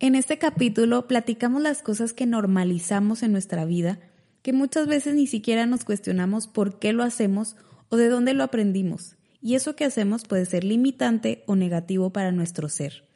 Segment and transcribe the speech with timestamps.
[0.00, 3.98] En este capítulo platicamos las cosas que normalizamos en nuestra vida,
[4.42, 7.56] que muchas veces ni siquiera nos cuestionamos por qué lo hacemos
[7.88, 12.30] o de dónde lo aprendimos, y eso que hacemos puede ser limitante o negativo para
[12.30, 13.08] nuestro ser.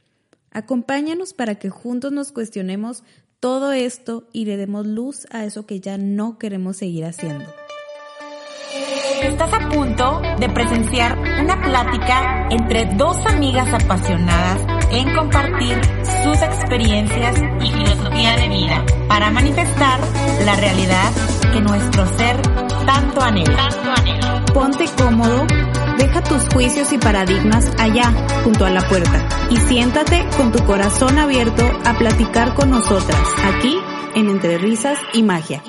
[0.51, 3.05] Acompáñanos para que juntos nos cuestionemos
[3.39, 7.45] todo esto y le demos luz a eso que ya no queremos seguir haciendo.
[9.23, 15.81] Estás a punto de presenciar una plática entre dos amigas apasionadas en compartir
[16.23, 20.01] sus experiencias y filosofía de vida para manifestar
[20.45, 21.11] la realidad
[21.53, 22.41] que nuestro ser
[22.87, 23.69] tanto anhela.
[23.71, 24.45] Tanto anhela.
[24.53, 25.47] Ponte cómodo,
[25.99, 28.13] deja tus juicios y paradigmas allá,
[28.45, 33.77] junto a la puerta, y siéntate con tu corazón abierto a platicar con nosotras, aquí
[34.15, 35.63] en Entre Risas y Magia.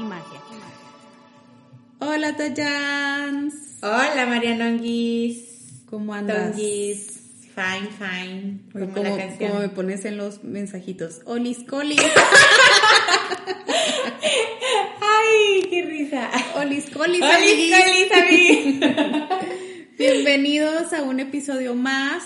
[2.00, 3.54] Hola Tayans.
[3.82, 5.86] Hola Mariana Onguis.
[5.90, 6.52] ¿Cómo andas?
[6.52, 7.13] Onguis.
[7.54, 8.60] Fine, fine.
[8.74, 9.50] Oye, Como ¿Cómo, la canción.
[9.52, 11.22] cómo me pones en los mensajitos?
[11.26, 12.02] Olis colis.
[15.02, 16.32] Ay, qué risa.
[16.56, 17.22] Olis colis.
[17.22, 17.76] Hola, amiguis.
[18.10, 18.80] Coli,
[19.98, 22.24] Bienvenidos a un episodio más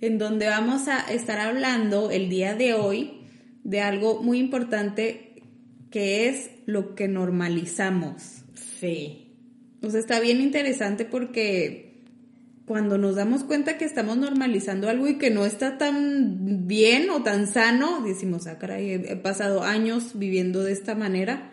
[0.00, 3.22] en donde vamos a estar hablando el día de hoy
[3.64, 5.42] de algo muy importante
[5.90, 8.44] que es lo que normalizamos.
[8.78, 9.34] Sí.
[9.82, 11.89] O sea, está bien interesante porque
[12.70, 17.24] cuando nos damos cuenta que estamos normalizando algo y que no está tan bien o
[17.24, 21.50] tan sano, decimos, ah, caray, he pasado años viviendo de esta manera.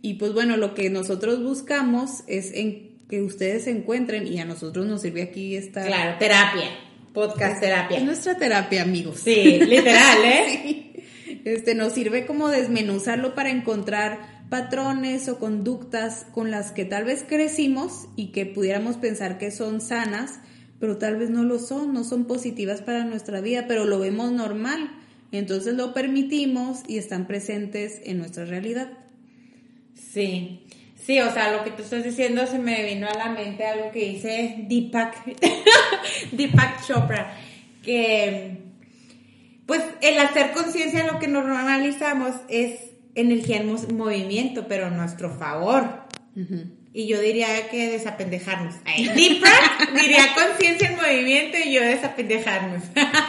[0.00, 4.46] Y pues bueno, lo que nosotros buscamos es en que ustedes se encuentren y a
[4.46, 5.84] nosotros nos sirve aquí esta...
[5.84, 6.70] Claro, terapia.
[7.12, 8.00] Podcast Es terapia.
[8.00, 9.20] nuestra terapia, amigos.
[9.20, 10.92] Sí, literal, ¿eh?
[11.26, 11.40] Sí.
[11.44, 17.22] Este, nos sirve como desmenuzarlo para encontrar patrones o conductas con las que tal vez
[17.28, 20.40] crecimos y que pudiéramos pensar que son sanas,
[20.84, 24.32] pero tal vez no lo son, no son positivas para nuestra vida, pero lo vemos
[24.32, 24.90] normal.
[25.32, 28.90] Entonces lo permitimos y están presentes en nuestra realidad.
[29.94, 30.66] Sí.
[30.94, 33.92] Sí, o sea, lo que tú estás diciendo se me vino a la mente algo
[33.92, 35.24] que dice Deepak,
[36.32, 37.34] Deepak Chopra,
[37.82, 38.58] que
[39.64, 45.30] pues el hacer conciencia de lo que normalizamos es energía en movimiento, pero a nuestro
[45.30, 46.04] favor.
[46.96, 48.76] Y yo diría que desapendejarnos.
[48.84, 52.84] Ay, Deepak diría conciencia en movimiento y yo desapendejarnos.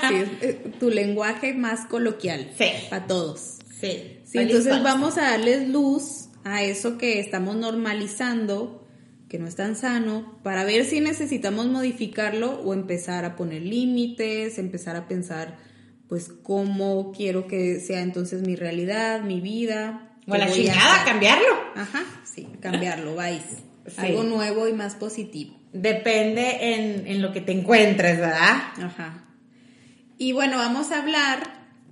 [0.08, 2.52] Sí, es, tu lenguaje más coloquial.
[2.56, 2.68] Sí.
[2.92, 3.58] Para todos.
[3.82, 4.22] sí.
[4.24, 8.86] Sí, entonces vamos a darles luz a eso que estamos normalizando,
[9.30, 14.60] que no es tan sano, para ver si necesitamos modificarlo o empezar a poner límites,
[14.60, 15.58] empezar a pensar,
[16.08, 20.12] pues, cómo quiero que sea entonces mi realidad, mi vida.
[20.28, 21.48] O la chingada, cambiarlo.
[21.76, 22.04] Ajá,
[22.36, 23.42] sí, cambiarlo, vais.
[23.88, 23.94] Sí.
[23.98, 25.60] Algo nuevo y más positivo.
[25.72, 28.58] Depende en, en lo que te encuentres, ¿verdad?
[28.82, 29.26] Ajá.
[30.18, 31.44] Y bueno, vamos a hablar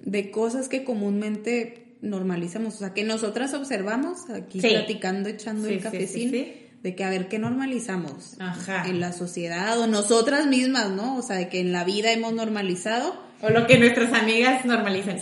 [0.02, 4.70] de cosas que comúnmente normalizamos, o sea, que nosotras observamos aquí Sí.
[4.70, 6.54] platicando, echando Sí, el sí, cafecín, sí, sí.
[6.82, 8.86] de que a ver qué normalizamos Ajá.
[8.88, 11.18] en la sociedad o nosotras mismas, ¿no?
[11.18, 13.16] O sea, de que en la vida hemos normalizado.
[13.42, 15.20] O lo que nuestras amigas normalizan.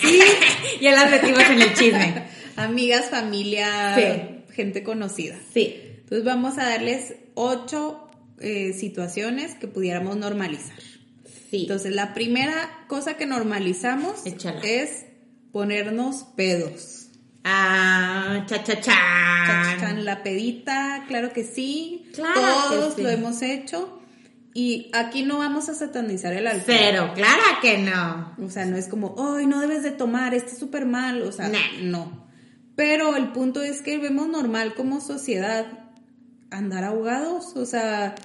[0.81, 2.24] ya las metimos en el chisme.
[2.56, 4.38] Amigas, familia, Sí.
[4.53, 5.35] Gente conocida.
[5.53, 5.75] Sí.
[6.01, 10.79] Entonces vamos a darles ocho eh, situaciones que pudiéramos normalizar.
[11.50, 11.63] Sí.
[11.63, 14.62] Entonces, la primera cosa que normalizamos Échala.
[14.62, 15.06] es
[15.51, 17.07] ponernos pedos.
[17.44, 18.94] ah, cha cha cha.
[19.45, 22.09] Chachán, la pedita, claro que sí.
[22.13, 22.33] Claro
[22.69, 23.01] Todos que sí.
[23.03, 23.97] lo hemos hecho.
[24.53, 26.75] Y aquí no vamos a satanizar el alcohol.
[26.78, 28.35] Cero, claro que no.
[28.45, 31.22] O sea, no es como, ay, no debes de tomar, está súper mal.
[31.22, 31.57] O sea, Nah.
[31.81, 32.29] no.
[32.76, 35.66] Pero el punto es que vemos normal como sociedad
[36.50, 37.56] andar ahogados.
[37.56, 38.16] O sea,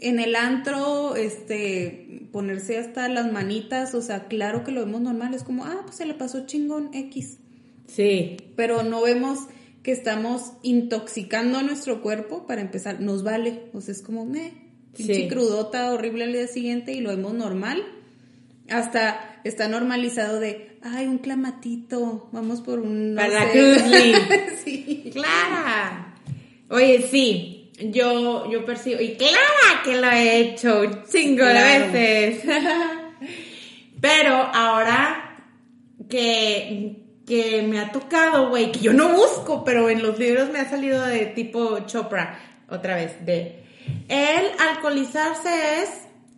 [0.00, 3.94] en el antro, este, ponerse hasta las manitas.
[3.94, 5.34] O sea, claro que lo vemos normal.
[5.34, 7.38] Es como, ah, pues se le pasó chingón X.
[7.86, 8.36] Sí.
[8.56, 9.40] Pero no vemos
[9.82, 13.00] que estamos intoxicando nuestro cuerpo para empezar.
[13.00, 13.64] Nos vale.
[13.72, 14.52] O sea, es como, me,
[14.96, 15.28] pinche Sí.
[15.28, 17.82] crudota horrible al día siguiente y lo vemos normal.
[18.72, 23.14] Hasta está normalizado de, ay, un clamatito, vamos por un...
[23.14, 23.74] no Para sé".
[23.74, 24.14] Kuzli.
[24.64, 25.10] sí.
[25.12, 26.14] Clara.
[26.70, 27.70] Oye, sí.
[27.90, 29.00] Yo, yo percibo.
[29.00, 31.58] Y clara que lo he hecho un chingo Claro.
[31.58, 32.44] de veces.
[34.00, 35.36] Pero ahora
[36.08, 36.96] que,
[37.26, 40.68] que me ha tocado, güey, que yo no busco, pero en los libros me ha
[40.68, 43.62] salido de tipo Chopra, otra vez, de
[44.08, 45.90] el alcoholizarse es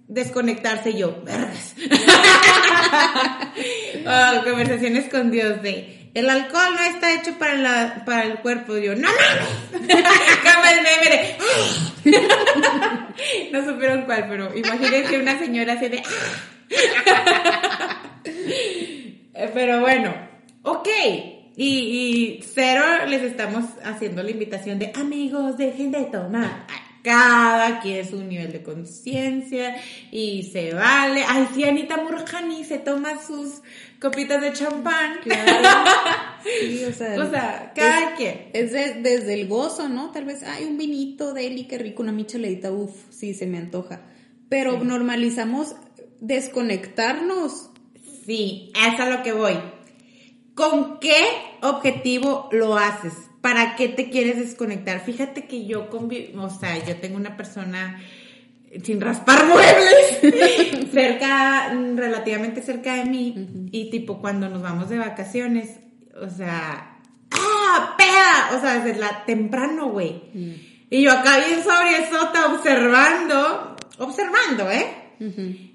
[0.08, 1.74] desconectarse yo, vergas.
[4.06, 8.76] Oh, conversaciones con Dios de el alcohol no está hecho para, la, para el cuerpo.
[8.76, 9.48] Yo, no mames.
[9.82, 11.36] Como el meme de.
[13.52, 16.02] no supieron cuál, pero imagínense una señora así de.
[19.34, 20.14] Eh, pero bueno,
[20.62, 20.86] ok.
[21.56, 26.66] Y, y cero les estamos haciendo la invitación de amigos, dejen de tomar.
[27.04, 29.76] Cada quien es un nivel de conciencia
[30.10, 31.22] y se vale.
[31.28, 33.60] Ay, sí, Anita Murjani se toma sus
[34.00, 35.18] copitas de champán.
[35.22, 35.52] Claro.
[36.60, 38.50] Sí, o sea, o sea cada es, quien.
[38.54, 40.10] Es desde el gozo, ¿no?
[40.12, 43.58] Tal vez, hay un vinito de Eli, qué rico, una micheladita, uff, sí, se me
[43.58, 44.00] antoja.
[44.48, 44.86] Pero Sí.
[44.86, 45.76] normalizamos
[46.20, 47.70] desconectarnos.
[48.26, 49.58] Sí, es a lo que voy.
[50.54, 51.22] ¿Con qué
[51.62, 53.12] objetivo lo haces?
[53.44, 55.04] ¿Para qué te quieres desconectar?
[55.04, 58.02] Fíjate que yo o sea, yo tengo una persona
[58.82, 59.44] sin raspar
[60.22, 65.78] muebles cerca, relativamente cerca de mí y tipo cuando nos vamos de vacaciones,
[66.18, 67.00] o sea,
[67.32, 68.56] ¡ah, peda!
[68.56, 70.22] O sea, desde la temprano, güey.
[70.88, 74.86] Y yo acá bien sobriesota observando, observando, ¿eh?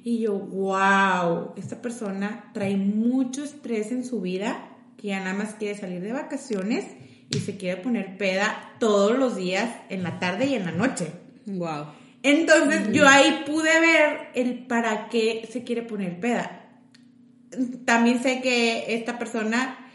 [0.03, 5.53] Y yo, wow, esta persona trae mucho estrés en su vida, que ya nada más
[5.53, 6.85] quiere salir de vacaciones
[7.31, 11.11] y se quiere poner peda todos los días, en la tarde y en la noche.
[11.45, 11.87] Wow.
[12.23, 16.65] Entonces yo ahí pude ver el para qué se quiere poner peda.
[17.85, 19.91] También sé que esta persona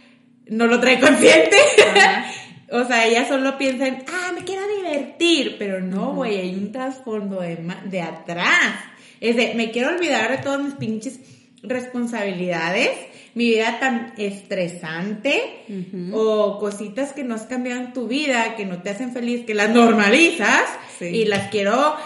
[0.46, 1.56] no lo trae consciente.
[2.70, 5.56] O sea, ella solo piensa en, ah, me quiero divertir.
[5.58, 8.74] Pero no, güey, hay un trasfondo de, de atrás.
[9.20, 11.20] Es de, me quiero olvidar de todas mis pinches
[11.68, 12.90] responsabilidades,
[13.34, 15.64] mi vida tan estresante
[16.12, 19.54] o cositas que no has cambiado en tu vida, que no te hacen feliz, que
[19.54, 20.62] las normalizas
[20.98, 21.06] Sí.
[21.06, 21.96] y las quiero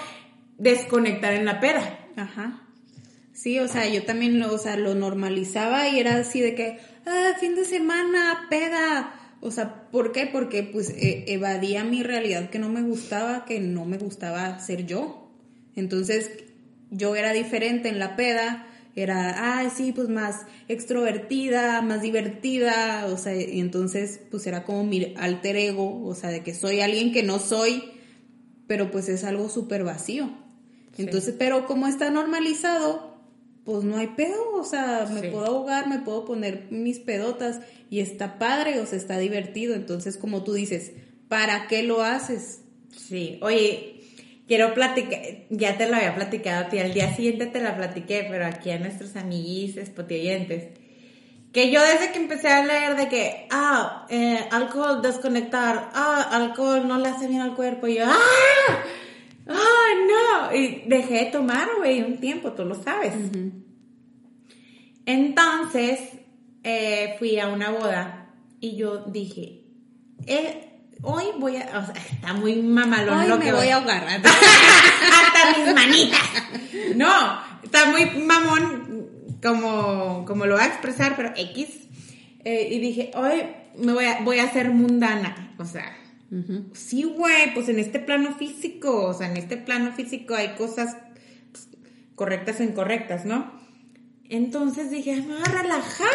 [0.56, 1.98] desconectar en la peda.
[2.16, 2.62] Ajá.
[3.34, 6.78] Sí, o sea, yo también lo, o sea, lo normalizaba y era así de que,
[7.06, 9.14] ah, fin de semana, peda.
[9.40, 10.26] O sea, ¿por qué?
[10.26, 14.86] Porque pues e- evadía mi realidad que no me gustaba, que no me gustaba ser
[14.86, 15.30] yo.
[15.76, 16.30] Entonces,
[16.90, 18.66] yo era diferente en la peda,
[19.02, 24.84] era, ay, sí, pues más extrovertida, más divertida, o sea, y entonces, pues era como
[24.84, 27.84] mi alter ego, o sea, de que soy alguien que no soy,
[28.66, 30.30] pero pues es algo súper vacío.
[30.96, 33.16] Entonces, pero como está normalizado,
[33.64, 35.28] pues no hay pedo, o sea, me Sí.
[35.28, 37.60] puedo ahogar, me puedo poner mis pedotas
[37.90, 39.74] y está padre, o sea, está divertido.
[39.74, 40.92] Entonces, como tú dices,
[41.28, 42.62] ¿para qué lo haces?
[42.96, 43.97] Sí, oye,
[44.48, 48.26] quiero platicar, ya te lo había platicado a ti, al día siguiente te la platiqué,
[48.28, 50.70] pero aquí a nuestros amiguis, potioyentes,
[51.52, 56.88] que yo desde que empecé a leer de que, ah, eh, alcohol, desconectar, ah, alcohol
[56.88, 58.78] no le hace bien al cuerpo, y yo, ah,
[59.48, 63.14] ah, no, y dejé de tomar, güey, un tiempo, tú lo sabes.
[65.04, 66.00] Entonces,
[66.64, 69.64] eh, fui a una boda y yo dije,
[70.26, 70.67] eh,
[71.02, 74.06] hoy voy a, o sea, está muy mamalón Hoy lo me que voy a ahogar.
[74.24, 76.20] hasta mis manitas.
[76.96, 79.08] No, está muy mamón
[79.42, 81.68] como, como lo va a expresar, pero X.
[82.44, 83.44] Eh, y dije, hoy
[83.76, 85.54] me voy a, voy a hacer mundana.
[85.58, 85.96] O sea,
[86.72, 90.96] sí, güey, pues en este plano físico, o sea, en este plano físico hay cosas
[91.52, 91.68] pues,
[92.14, 93.52] correctas o incorrectas, ¿no?
[94.28, 96.10] Entonces dije, "Ay, me voy a relajar.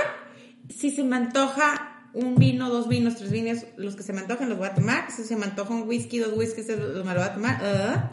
[0.69, 4.49] Si se me antoja un vino, dos vinos, tres vinos, los que se me antojan
[4.49, 5.11] los voy a tomar.
[5.11, 7.59] Si se me antoja un whisky, dos whiskies, me lo voy a tomar.
[7.63, 8.11] Ah.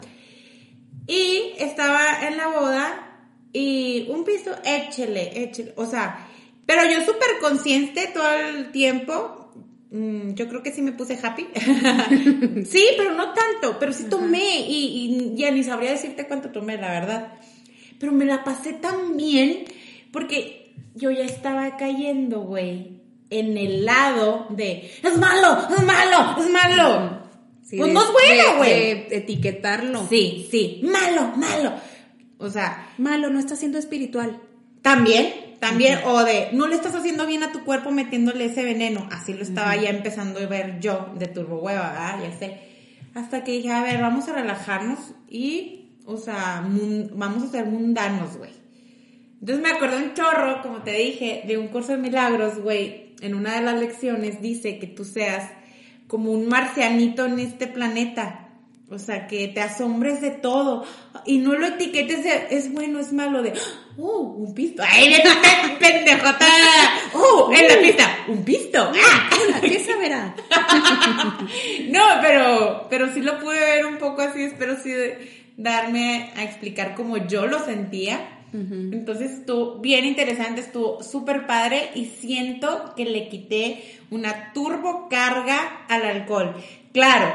[1.07, 3.07] Y estaba en la boda
[3.53, 5.73] y un piso, échele, échele.
[5.75, 6.27] O sea,
[6.65, 9.51] pero yo súper consciente todo el tiempo.
[9.91, 11.47] Mm, Yo creo que sí me puse happy.
[12.65, 16.77] sí, pero no tanto, pero sí tomé y, y ya ni sabría decirte cuánto tomé,
[16.77, 17.33] la verdad.
[17.99, 19.65] Pero me la pasé tan bien
[20.11, 23.01] porque yo ya estaba cayendo, güey,
[23.31, 27.21] en el lado de, es malo, es malo, es malo.
[27.63, 29.07] Sí, pues de- no es bueno, güey.
[29.09, 30.05] etiquetarlo.
[30.09, 31.73] Sí, sí, malo, malo.
[32.37, 34.39] O sea, Malo, no está siendo espiritual.
[34.81, 39.07] también, también, o de, no le estás haciendo bien a tu cuerpo metiéndole ese veneno.
[39.11, 42.19] Así lo estaba ya empezando a ver yo de turbo hueva, ¿verdad?
[42.31, 42.57] Ya sé.
[43.13, 44.97] Hasta que dije, a ver, vamos a relajarnos
[45.29, 46.65] y, o sea,
[47.13, 48.51] vamos a ser mundanos, güey.
[49.41, 53.15] Entonces me acordé un chorro, como te dije, de un curso de milagros, güey.
[53.21, 55.49] En una de las lecciones dice que tú seas
[56.07, 58.49] como un marcianito en este planeta.
[58.91, 60.85] O sea, que te asombres de todo.
[61.25, 63.53] Y no lo etiquetes de es bueno, es malo, de,
[63.97, 64.83] oh, un pisto.
[64.87, 65.23] ¡Ay, de
[65.79, 66.45] pendejota!
[67.13, 68.17] ¡Oh, en la pista!
[68.27, 68.91] ¡Un pisto!
[68.93, 69.29] ¡Ah!
[69.61, 70.35] ¿qué saberá?
[71.89, 74.93] No, pero, pero sí lo pude ver un poco así, espero sí
[75.57, 78.40] darme a explicar como yo lo sentía.
[78.53, 85.85] Entonces estuvo bien interesante, estuvo súper padre y siento que le quité una turbo carga
[85.87, 86.55] al alcohol.
[86.91, 87.33] Claro,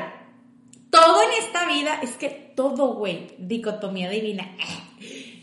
[0.90, 4.50] todo en esta vida es que todo, güey, dicotomía divina.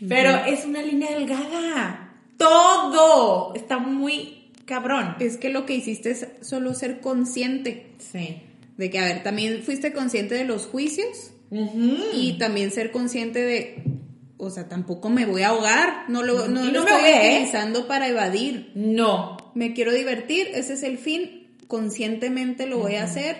[0.08, 2.14] Pero es una línea delgada.
[2.36, 5.16] Todo está muy cabrón.
[5.20, 7.92] Es que lo que hiciste es solo ser consciente.
[7.98, 8.42] Sí.
[8.76, 11.32] De que, a ver, también fuiste consciente de los juicios
[12.12, 13.84] y también ser consciente de,
[14.36, 17.34] o sea, tampoco me voy a ahogar, no lo, no, lo estoy ahogué, ¿eh?
[17.36, 18.72] utilizando para evadir.
[18.74, 19.36] No.
[19.54, 23.36] Me quiero divertir, ese es el fin, conscientemente lo voy a hacer,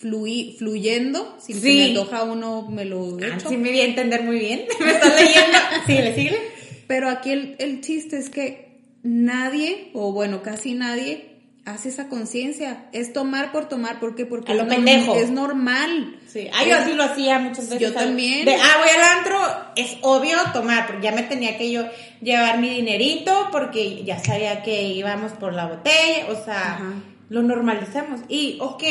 [0.00, 3.48] flui- fluyendo, si se me antoja uno me lo Ah, echo.
[3.48, 4.62] sí me voy a entender muy bien.
[4.80, 5.58] Me estás leyendo.
[5.86, 6.38] Síguele, síguele.
[6.86, 11.31] Pero aquí el, el chiste es que nadie, o bueno, casi nadie,
[11.64, 12.86] hace esa conciencia.
[12.92, 14.26] Es tomar por tomar, ¿por qué?
[14.26, 15.14] Porque A lo es, norm- pendejo.
[15.14, 16.18] es normal.
[16.26, 17.80] Sí, ah, yo así lo hacía muchas veces.
[17.80, 18.44] Yo también.
[18.44, 19.38] De, ah, voy al antro,
[19.76, 21.84] es obvio tomar, porque ya me tenía que yo
[22.20, 26.92] llevar mi dinerito, porque ya sabía que íbamos por la botella, o sea, Ajá.
[27.28, 28.20] lo normalizamos.
[28.28, 28.82] Y, ok,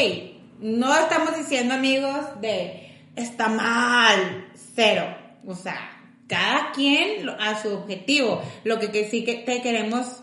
[0.62, 5.06] no estamos diciendo, amigos, de, está mal, cero.
[5.48, 5.76] O sea,
[6.28, 8.42] cada quien a su objetivo.
[8.64, 10.22] Lo que, que sí que te queremos,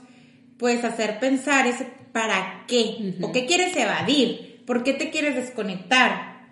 [0.57, 1.77] pues, hacer pensar es,
[2.19, 3.15] ¿para qué?
[3.23, 4.65] ¿O qué quieres evadir?
[4.67, 6.49] ¿Por qué te quieres desconectar?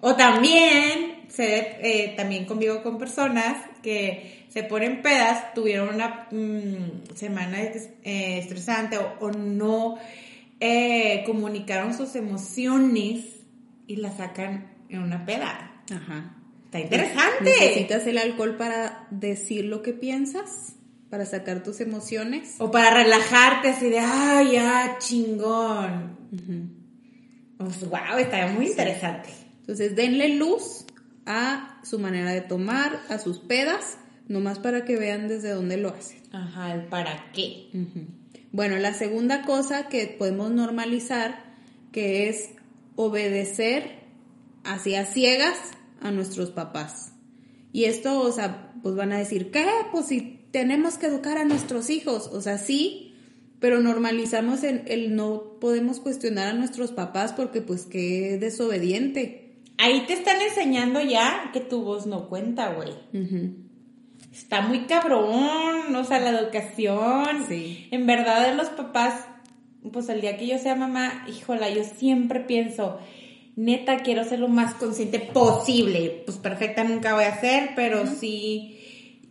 [0.00, 7.16] O también, se, eh, también convivo con personas que se ponen pedas, tuvieron una mm,
[7.16, 9.98] semana eh, estresante o, o no
[10.60, 13.24] eh, comunicaron sus emociones
[13.88, 15.82] y las sacan en una peda.
[15.92, 16.36] Ajá.
[16.66, 17.42] Está interesante.
[17.42, 20.76] ¿Necesitas el alcohol para decir lo que piensas?
[21.10, 22.56] ¿Para sacar tus emociones?
[22.58, 26.18] O para relajarte así de, ay, ya, chingón.
[27.56, 29.30] Pues, wow, está muy interesante.
[29.60, 30.84] Entonces, denle luz
[31.24, 33.98] a su manera de tomar, a sus pedas,
[34.28, 36.20] nomás para que vean desde dónde lo hacen.
[36.32, 37.70] Ajá, el para qué.
[38.52, 41.42] Bueno, la segunda cosa que podemos normalizar,
[41.90, 42.50] que es
[42.96, 44.00] obedecer
[44.64, 45.56] hacia ciegas
[46.00, 47.12] a nuestros papás.
[47.72, 49.66] Y esto, o sea, pues van a decir, ¿qué?
[49.92, 53.14] Pues si tenemos que educar a nuestros hijos, o sea, sí,
[53.60, 59.48] pero normalizamos el, el no podemos cuestionar a nuestros papás porque pues qué desobediente.
[59.78, 62.92] Ahí te están enseñando ya que tu voz no cuenta, güey.
[64.32, 67.44] Está muy cabrón, o sea, la educación.
[67.48, 67.86] Sí.
[67.90, 69.24] En verdad, de los papás,
[69.92, 72.98] pues el día que yo sea mamá, híjola, yo siempre pienso,
[73.54, 76.22] neta, quiero ser lo más consciente posible.
[76.24, 78.77] Pues perfecta nunca voy a ser, pero sí,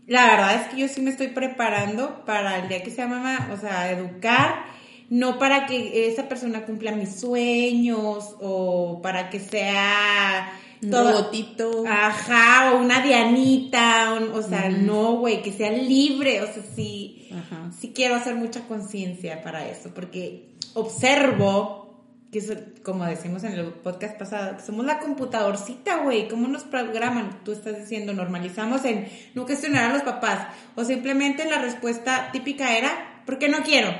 [0.08, 3.50] la verdad es que yo sí me estoy preparando para el día que sea mamá,
[3.54, 4.66] o sea, educar,
[5.10, 11.84] no para que esa persona cumpla mis sueños o para que sea Un toda- robotito.
[11.88, 17.30] Ajá, o una Dianita, un- o sea, no, güey, que sea libre, o sea, sí,
[17.32, 17.72] Ajá.
[17.80, 21.87] sí quiero hacer mucha conciencia para eso, porque observo,
[22.32, 22.54] que eso,
[22.84, 27.44] como decimos en el podcast pasado, que somos la computadorcita, güey, ¿cómo nos programan?
[27.44, 32.78] Tú estás diciendo, normalizamos en no cuestionar a los papás, o simplemente la respuesta típica
[32.78, 33.92] era, porque no quiero.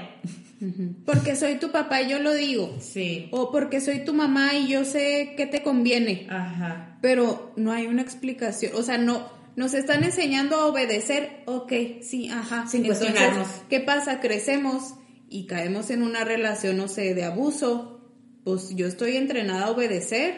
[1.06, 2.76] Porque soy tu papá y yo lo digo.
[2.80, 3.30] Sí.
[3.32, 6.28] O porque soy tu mamá y yo sé qué te conviene.
[6.30, 6.98] Ajá.
[7.02, 8.72] Pero no hay una explicación.
[8.76, 11.44] O sea, no, nos están enseñando a obedecer.
[11.46, 12.66] Ok, sí, ajá.
[12.68, 13.48] Sin cuestionarnos.
[13.70, 14.20] ¿Qué pasa?
[14.20, 14.96] Crecemos
[15.30, 17.97] y caemos en una relación, no sé, de abuso.
[18.48, 20.36] Pues yo estoy entrenada a obedecer.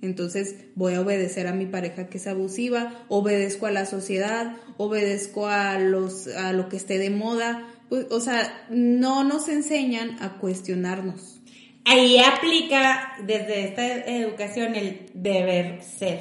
[0.00, 5.48] Entonces voy a obedecer a mi pareja que es abusiva, obedezco a la sociedad, obedezco
[5.48, 7.66] a los a lo que esté de moda.
[7.88, 11.40] Pues, o sea, no nos enseñan a cuestionarnos.
[11.84, 16.20] Ahí aplica desde esta educación el deber ser.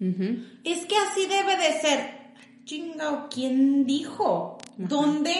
[0.00, 2.10] Es que así debe de ser.
[2.64, 4.56] Chingao, ¿quién dijo?
[4.78, 5.34] ¿Dónde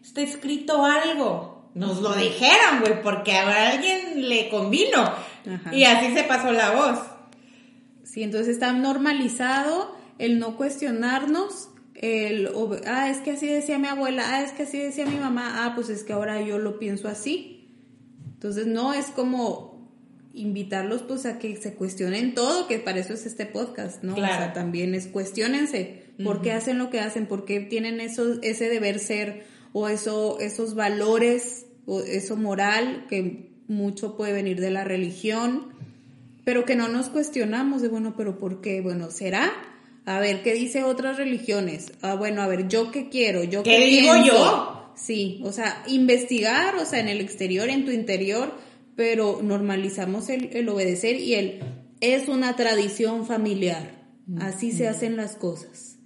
[0.00, 1.55] está escrito algo?
[1.76, 4.98] Nos lo dijeron, güey, porque a alguien le convino.
[4.98, 5.74] Ajá.
[5.74, 6.98] Y así se pasó la voz.
[8.02, 12.50] Sí, entonces está normalizado el no cuestionarnos, el,
[12.86, 15.74] ah, es que así decía mi abuela, ah, es que así decía mi mamá, ah,
[15.74, 17.68] pues es que ahora yo lo pienso así.
[18.34, 19.90] Entonces no es como
[20.32, 24.14] invitarlos pues a que se cuestionen todo, que para eso es este podcast, ¿no?
[24.14, 24.34] Claro.
[24.34, 27.26] O sea, también es cuestionense, ¿por qué hacen lo que hacen?
[27.26, 31.65] ¿Por qué tienen eso, ese deber ser o eso, esos valores
[32.06, 35.76] eso moral que mucho puede venir de la religión?
[36.46, 38.80] pero que no nos cuestionamos de, bueno, pero ¿por qué?
[38.80, 39.52] Bueno, ¿será?
[40.04, 41.90] A ver, ¿qué dice otras religiones?
[42.02, 43.42] Ah, bueno, a ver, ¿yo qué quiero?
[43.42, 44.92] ¿Yo ¿Qué digo yo?
[44.94, 48.54] Sí, o sea, investigar, o sea, en el exterior, en tu interior,
[48.94, 51.64] pero normalizamos el, el obedecer y el
[52.00, 54.06] es una tradición familiar.
[54.38, 55.98] Así se hacen las cosas.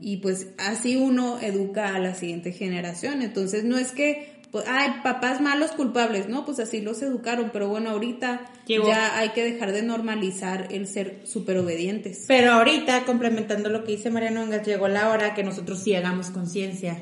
[0.00, 3.20] Y pues así uno educa a la siguiente generación.
[3.20, 7.68] Entonces no es que, pues, ay, papás malos culpables, no, pues así los educaron, pero
[7.68, 8.88] bueno, ahorita Llegó.
[8.88, 12.24] ya hay que dejar de normalizar el ser súper obedientes.
[12.28, 16.30] Pero ahorita, complementando lo que dice Mariano Ongas, llegó la hora que nosotros sí hagamos
[16.30, 16.98] conciencia.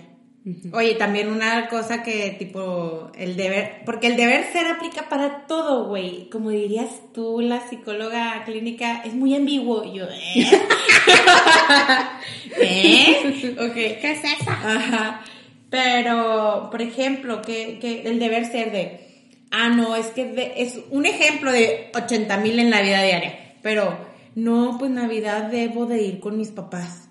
[0.72, 5.88] Oye, también una cosa que tipo el deber, porque el deber ser aplica para todo,
[5.88, 6.30] güey.
[6.30, 9.82] Como dirías tú, la psicóloga clínica, es muy ambiguo.
[9.92, 10.46] Yo, ¿eh?
[12.60, 13.56] ¿Eh?
[13.58, 14.50] Ok, ¿qué es eso?
[14.50, 15.24] Ajá.
[15.70, 19.00] Pero, por ejemplo, que, que el deber ser de,
[19.50, 23.56] ah, no, es que es un ejemplo de 80 mil en la vida diaria.
[23.62, 23.98] Pero,
[24.36, 27.08] no, pues Navidad debo de ir con mis papás.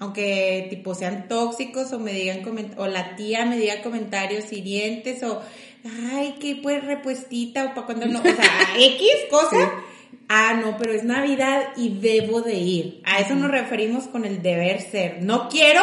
[0.00, 2.42] Aunque tipo sean tóxicos o me digan
[2.76, 5.42] o la tía me diga comentarios hirientes o
[6.10, 8.34] ay qué pues repuestita o para cuando no o sea
[8.78, 9.72] x cosa.
[10.28, 13.02] Ah no pero es navidad y debo de ir.
[13.04, 15.22] A eso nos referimos con el deber ser.
[15.22, 15.82] No quiero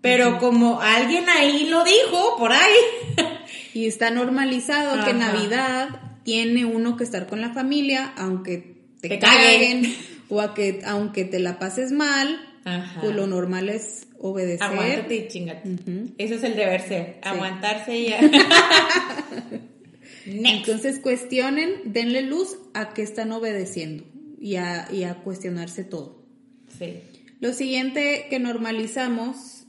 [0.00, 2.74] pero como alguien ahí lo dijo por ahí
[3.74, 5.88] y está normalizado que navidad
[6.24, 9.94] tiene uno que estar con la familia aunque te, caguen
[10.28, 12.46] o a que aunque te la pases mal
[13.00, 14.62] pues lo normal es obedecer.
[14.62, 15.68] Aguántate y chingate.
[16.18, 17.18] Eso es el deber ser.
[17.22, 18.12] Aguantarse y
[20.26, 24.04] Entonces cuestionen, denle luz a que están obedeciendo
[24.38, 24.86] y a,
[25.24, 26.22] cuestionarse todo.
[26.78, 27.00] Sí.
[27.40, 29.59] Lo siguiente que normalizamos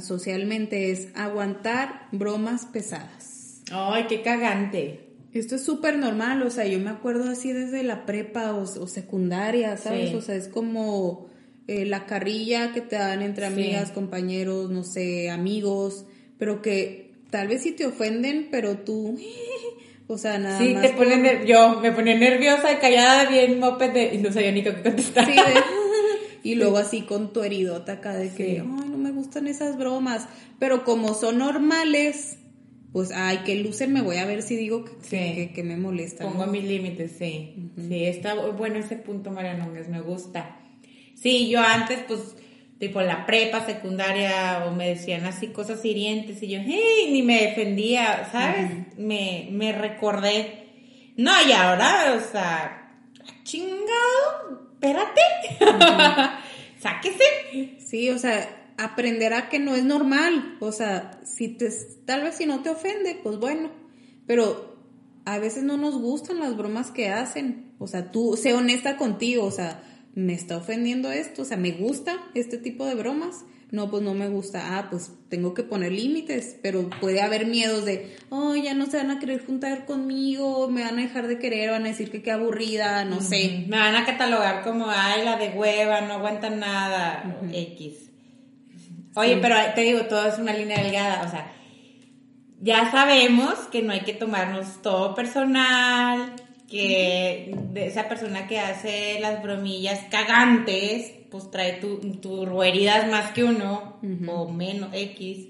[0.00, 3.62] socialmente es aguantar bromas pesadas.
[3.70, 5.10] Ay, qué cagante.
[5.32, 9.76] Esto es súper normal, o sea, yo me acuerdo así desde la prepa o, secundaria,
[9.76, 10.12] ¿sabes?
[10.12, 11.28] O sea, es como
[11.68, 16.04] eh, la carrilla que te dan entre amigas, compañeros, no sé, amigos,
[16.36, 19.16] pero que tal vez sí te ofenden, pero tú,
[20.08, 20.82] o sea, nada sí, más.
[20.82, 24.64] Sí, te ponen, yo me ponía nerviosa y callada, bien moped y no sabía ni
[24.64, 25.26] qué contestar.
[25.26, 25.38] Sí,
[26.42, 30.28] y luego así con tu heridota acá de que, ay, no me gustan esas bromas,
[30.58, 32.38] pero como son normales,
[32.92, 36.24] pues, ay, qué lucer me voy a ver si digo que, que, me molesta.
[36.24, 37.70] Pongo mis límites, sí.
[37.76, 40.56] Sí, está bueno ese punto, María Núñez, me gusta.
[41.14, 42.34] Sí, yo antes, pues,
[42.78, 47.42] tipo la prepa, secundaria, o me decían así cosas hirientes y yo, hey, ni me
[47.42, 48.96] defendía, ¿sabes?
[48.96, 50.66] me, me recordé.
[51.16, 53.04] No, y ahora, o sea,
[53.44, 55.20] chingado, espérate,
[56.80, 57.24] sáquese.
[57.78, 61.68] Sí, o sea, aprender a que no es normal, o sea, si te,
[62.06, 63.70] tal vez si no te ofende, pues bueno,
[64.26, 64.78] pero
[65.26, 69.44] a veces no nos gustan las bromas que hacen, o sea, tú, sé honesta contigo,
[69.44, 69.82] o sea,
[70.14, 73.44] me está ofendiendo esto, o sea, me gusta este tipo de bromas.
[73.70, 74.78] No, pues no me gusta.
[74.78, 78.96] Ah, pues tengo que poner límites, pero puede haber miedos de, oh, ya no se
[78.96, 82.22] van a querer juntar conmigo, me van a dejar de querer, van a decir que
[82.22, 83.64] qué aburrida, no sé.
[83.68, 88.10] Me van a catalogar como, ay, la de hueva, no aguantan nada, X.
[89.14, 91.52] Oye, pero te digo, todo es una línea delgada, o sea,
[92.60, 96.34] ya sabemos que no hay que tomarnos todo personal,
[96.70, 103.32] que de esa persona que hace las bromillas cagantes, pues trae tu, tu heridas más
[103.32, 105.48] que uno, o menos X.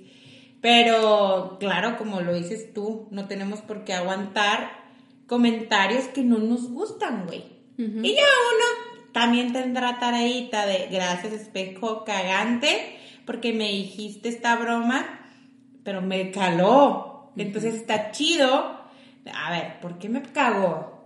[0.63, 4.71] Pero claro, como lo dices tú, no tenemos por qué aguantar
[5.27, 7.45] comentarios que no nos gustan, güey.
[7.77, 15.31] Y ya uno también tendrá tareita de gracias espejo cagante, porque me dijiste esta broma,
[15.83, 17.33] pero me caló.
[17.37, 18.81] Entonces está chido.
[19.33, 21.00] A ver, ¿por qué me cagó?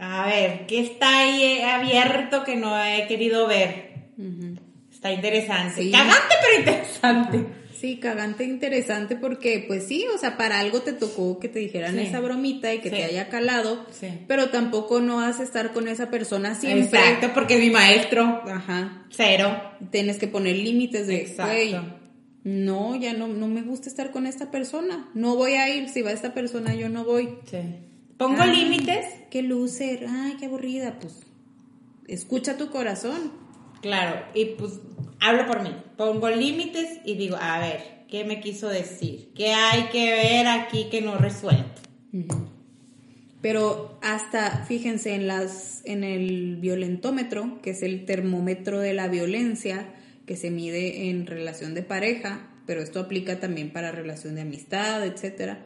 [0.00, 3.90] A ver, ¿qué está ahí abierto que no he querido ver?
[4.90, 5.90] Está interesante.
[5.90, 7.60] Cagante, pero interesante.
[7.80, 11.98] Sí, cagante, interesante porque, pues sí, o sea, para algo te tocó que te dijeran
[11.98, 13.86] esa bromita y que te haya calado,
[14.26, 16.98] pero tampoco no vas a estar con esa persona siempre.
[16.98, 18.42] Exacto, porque es mi maestro.
[18.46, 19.06] Ajá.
[19.10, 19.58] Cero.
[19.90, 21.96] Tienes que poner límites de, Exacto.
[22.44, 25.08] no, ya no, no me gusta estar con esta persona.
[25.14, 25.88] No voy a ir.
[25.88, 27.30] Si va esta persona, yo no voy.
[27.50, 27.58] Sí.
[28.20, 29.06] Pongo límites.
[29.30, 31.22] Qué lucer, ay, qué aburrida, pues
[32.06, 33.32] escucha tu corazón.
[33.80, 34.74] Claro, y pues
[35.20, 35.74] hablo por mí.
[35.96, 39.30] Pongo límites y digo, a ver, ¿qué me quiso decir?
[39.34, 41.80] ¿Qué hay que ver aquí que no resuelto?
[43.40, 49.94] Pero hasta, fíjense, en, las, en el violentómetro, que es el termómetro de la violencia
[50.26, 55.06] que se mide en relación de pareja, pero esto aplica también para relación de amistad,
[55.06, 55.64] etcétera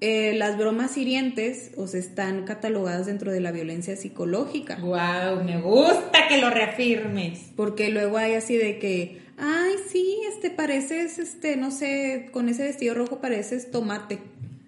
[0.00, 4.76] eh, las bromas hirientes o están catalogadas dentro de la violencia psicológica.
[4.76, 7.40] Wow, me gusta que lo reafirmes.
[7.56, 12.62] Porque luego hay así de que, ay, sí, este pareces, este, no sé, con ese
[12.62, 14.20] vestido rojo pareces tomate.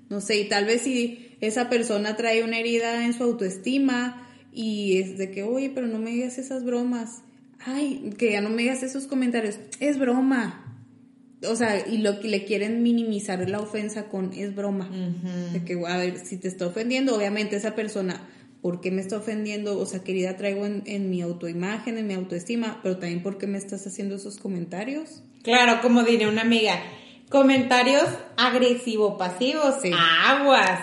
[0.08, 4.98] No sé, y tal vez si esa persona trae una herida en su autoestima y
[4.98, 7.22] es de que, oye, pero no me digas esas bromas.
[7.64, 9.60] Ay, que ya no me digas esos comentarios.
[9.78, 10.69] Es broma
[11.48, 14.90] o sea, y lo que le quieren minimizar la ofensa con es broma.
[15.52, 18.28] De que, a ver, si te está ofendiendo, obviamente esa persona,
[18.60, 19.78] ¿por qué me está ofendiendo?
[19.78, 23.58] O sea, querida, traigo en, mi autoimagen, en mi autoestima, pero también ¿por qué me
[23.58, 25.22] estás haciendo esos comentarios?
[25.42, 26.78] Claro, como diría una amiga,
[27.30, 29.76] Comentarios agresivo-pasivos.
[30.26, 30.80] Aguas.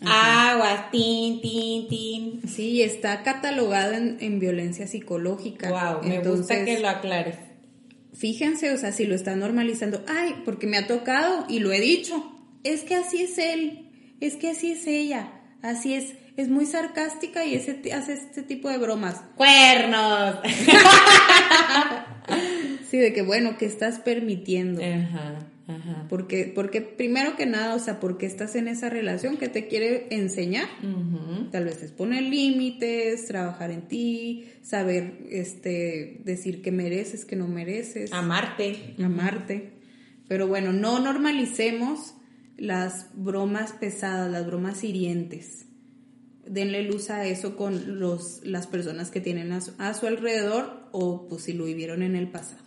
[0.00, 0.92] Aguas.
[0.92, 2.48] Tin, tin, tin.
[2.48, 5.70] Sí, está catalogado en, violencia psicológica.
[5.70, 7.47] Wow, me gusta que lo aclares.
[8.18, 11.80] Fíjense, o sea, si lo está normalizando, ay, porque me ha tocado y lo he
[11.80, 12.34] dicho.
[12.64, 13.88] Es que así es él,
[14.20, 18.68] es que así es ella, así es es muy sarcástica y ese, hace este tipo
[18.68, 19.22] de bromas.
[19.34, 20.36] ¡Cuernos!
[22.88, 24.80] sí, de que bueno, que estás permitiendo.
[24.80, 26.06] Ajá, ajá.
[26.08, 30.08] Porque, porque primero que nada, o sea, porque estás en esa relación que te quiere
[30.10, 30.66] enseñar.
[31.52, 37.46] Tal vez es poner límites, trabajar en ti, saber este, decir que mereces, que no
[37.46, 38.12] mereces.
[38.12, 38.94] Amarte.
[38.98, 39.74] Amarte.
[40.26, 42.14] Pero bueno, no normalicemos
[42.56, 45.68] las bromas pesadas, las bromas hirientes
[46.50, 51.42] denle luz a eso con los, las personas que tienen a su, alrededor o pues
[51.42, 52.62] si lo vivieron en el pasado.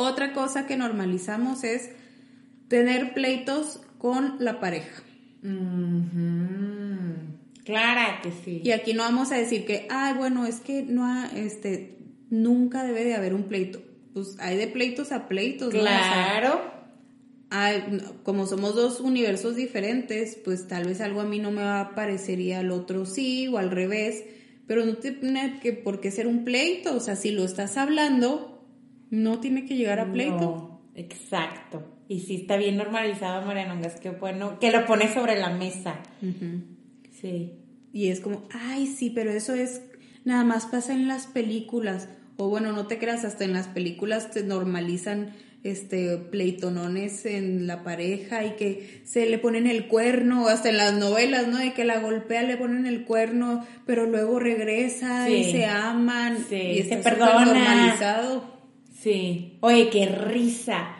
[0.00, 1.90] Otra cosa que normalizamos es
[2.68, 5.02] tener pleitos con la pareja.
[7.64, 8.62] Clara que sí.
[8.64, 11.98] Y aquí no vamos a decir que, ay, bueno, es que no este,
[12.30, 13.82] nunca debe de haber un pleito.
[14.12, 15.70] Pues hay de pleitos a pleitos.
[15.70, 16.80] Claro
[18.22, 21.94] como somos dos universos diferentes, pues tal vez algo a mí no me va a
[21.94, 24.22] parecería al otro sí o al revés,
[24.68, 28.59] pero no tiene que por qué ser un pleito, o sea, si lo estás hablando,
[29.10, 30.40] no tiene que llegar a pleito.
[30.40, 31.84] No, exacto.
[32.08, 36.00] Y si está bien normalizado, Marianongas, que bueno, que lo pones sobre la mesa.
[37.20, 37.52] Sí.
[37.92, 39.82] Y es como, ay, sí, pero eso es,
[40.24, 42.08] nada más pasa en las películas.
[42.36, 47.84] O bueno, no te creas, hasta en las películas te normalizan este pleitonones en la
[47.84, 51.58] pareja y que se le ponen el cuerno, hasta en las novelas, ¿no?
[51.58, 56.82] De que la golpea, le ponen el cuerno, pero luego regresa y se aman y
[56.82, 57.44] se perdona.
[57.44, 58.59] normalizado.
[59.02, 59.56] Sí.
[59.60, 60.96] Oye, qué risa.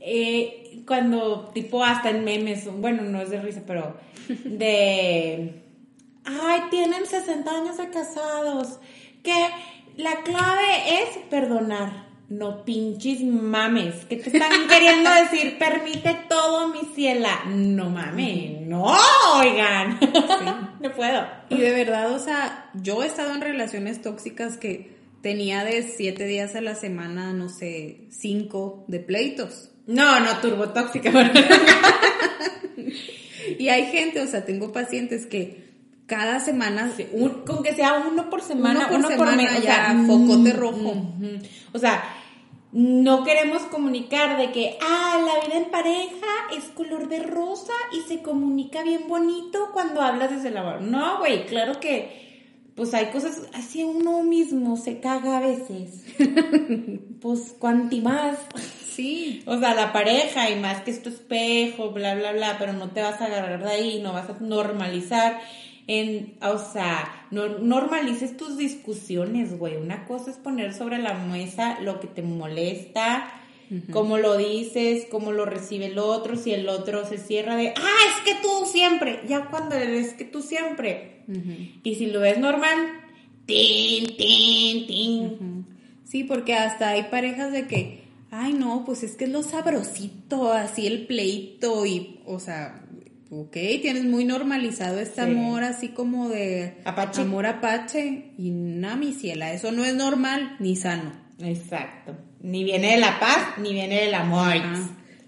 [0.00, 3.96] Eh, cuando, tipo, hasta en memes, bueno, no es de risa, pero
[4.28, 5.62] de.
[6.24, 8.80] Ay, tienen 60 años de casados.
[9.22, 9.48] Que
[9.96, 14.04] la clave es perdonar no pinches mames.
[14.08, 15.58] ¿Qué te están queriendo decir?
[15.58, 17.44] Permite todo, mi ciela.
[17.46, 18.92] No mames, no,
[19.36, 19.98] oigan.
[20.80, 21.26] no puedo.
[21.50, 24.95] Y de verdad, o sea, yo he estado en relaciones tóxicas que
[25.26, 29.72] tenía de siete días a la semana, no sé, cinco de pleitos.
[29.88, 31.10] No, no, turbotóxica.
[33.58, 35.66] y hay gente, o sea, tengo pacientes que
[36.06, 36.92] cada semana,
[37.44, 41.12] con que sea uno por semana, uno por, semana, ya, focote rojo.
[41.72, 42.04] O sea,
[42.70, 48.02] no queremos comunicar de que, ah, la vida en pareja es color de rosa y
[48.02, 52.25] se comunica bien bonito cuando hablas desde la No, güey, claro que,
[52.76, 56.04] pues hay cosas, así uno mismo se caga a veces.
[57.20, 58.38] pues, cuanti más.
[58.90, 59.42] Sí.
[59.46, 62.90] O sea, la pareja y más que es tu espejo, bla, bla, bla, pero no
[62.90, 65.40] te vas a agarrar de ahí, no vas a normalizar
[65.86, 69.76] en, o sea, no, normalices tus discusiones, güey.
[69.76, 73.28] Una cosa es poner sobre la mesa lo que te molesta,
[73.92, 77.98] cómo lo dices, cómo lo recibe el otro, si el otro se cierra de, ah,
[78.08, 81.24] es que tú siempre, ya cuando eres que tú siempre.
[81.82, 82.78] Y si lo ves normal,
[83.46, 85.66] tin, tin, tin.
[86.04, 90.52] Sí, porque hasta hay parejas de que, ay, no, pues es que es lo sabrosito,
[90.52, 92.86] así el pleito y, o sea,
[93.30, 93.52] ok,
[93.82, 97.22] tienes muy normalizado este amor así como de apache.
[97.22, 101.12] amor apache y nada, mi ciela, eso no es normal ni sano.
[101.40, 102.16] Exacto.
[102.46, 104.54] Ni viene de la paz, ni viene del amor.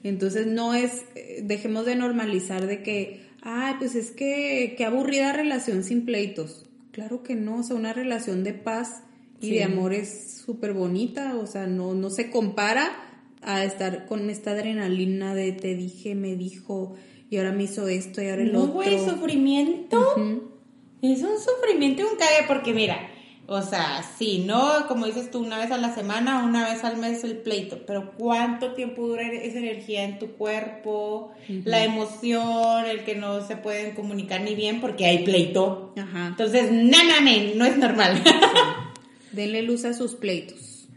[0.05, 5.33] Entonces no es, eh, dejemos de normalizar de que, ay, pues es que, qué aburrida
[5.33, 6.65] relación sin pleitos.
[6.93, 9.03] Claro que no, o sea, una relación de paz
[9.41, 12.89] y de amor es súper bonita, o sea, no, no se compara
[13.43, 16.95] a estar con esta adrenalina de te dije, me dijo,
[17.31, 18.67] y ahora me hizo esto y ahora el otro.
[18.69, 19.99] No, güey, sufrimiento.
[21.03, 23.11] Es un sufrimiento y un cague porque mira,
[23.49, 26.99] o sea, sí, no, como dices tú, una vez a la semana, una vez al
[26.99, 31.33] mes el pleito, pero ¿cuánto tiempo dura esa energía en tu cuerpo?
[31.65, 35.95] La emoción, el que no se pueden comunicar ni bien porque hay pleito.
[35.97, 36.29] Ajá.
[36.29, 38.23] Entonces, náname, no es normal.
[39.33, 40.89] Denle luz a sus pleitos.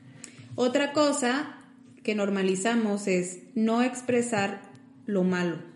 [0.56, 1.58] Otra cosa
[2.04, 4.62] que normalizamos es no expresar
[5.06, 5.72] lo malo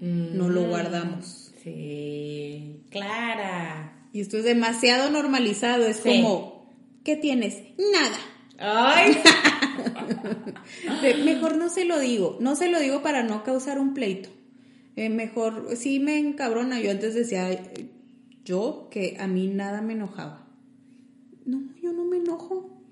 [0.00, 1.52] no lo mm, guardamos.
[1.62, 3.92] Sí, clara.
[4.16, 6.72] Y esto es demasiado normalizado, es como,
[7.04, 7.58] ¿qué tienes?
[7.92, 8.16] Nada.
[8.56, 9.14] Ay.
[11.26, 14.30] mejor no se lo digo, no se lo digo para no causar un pleito.
[14.96, 17.62] Eh, mejor, sí me encabrona, yo antes decía,
[18.42, 20.48] yo que a mí nada me enojaba.
[21.44, 22.82] No, yo no me enojo.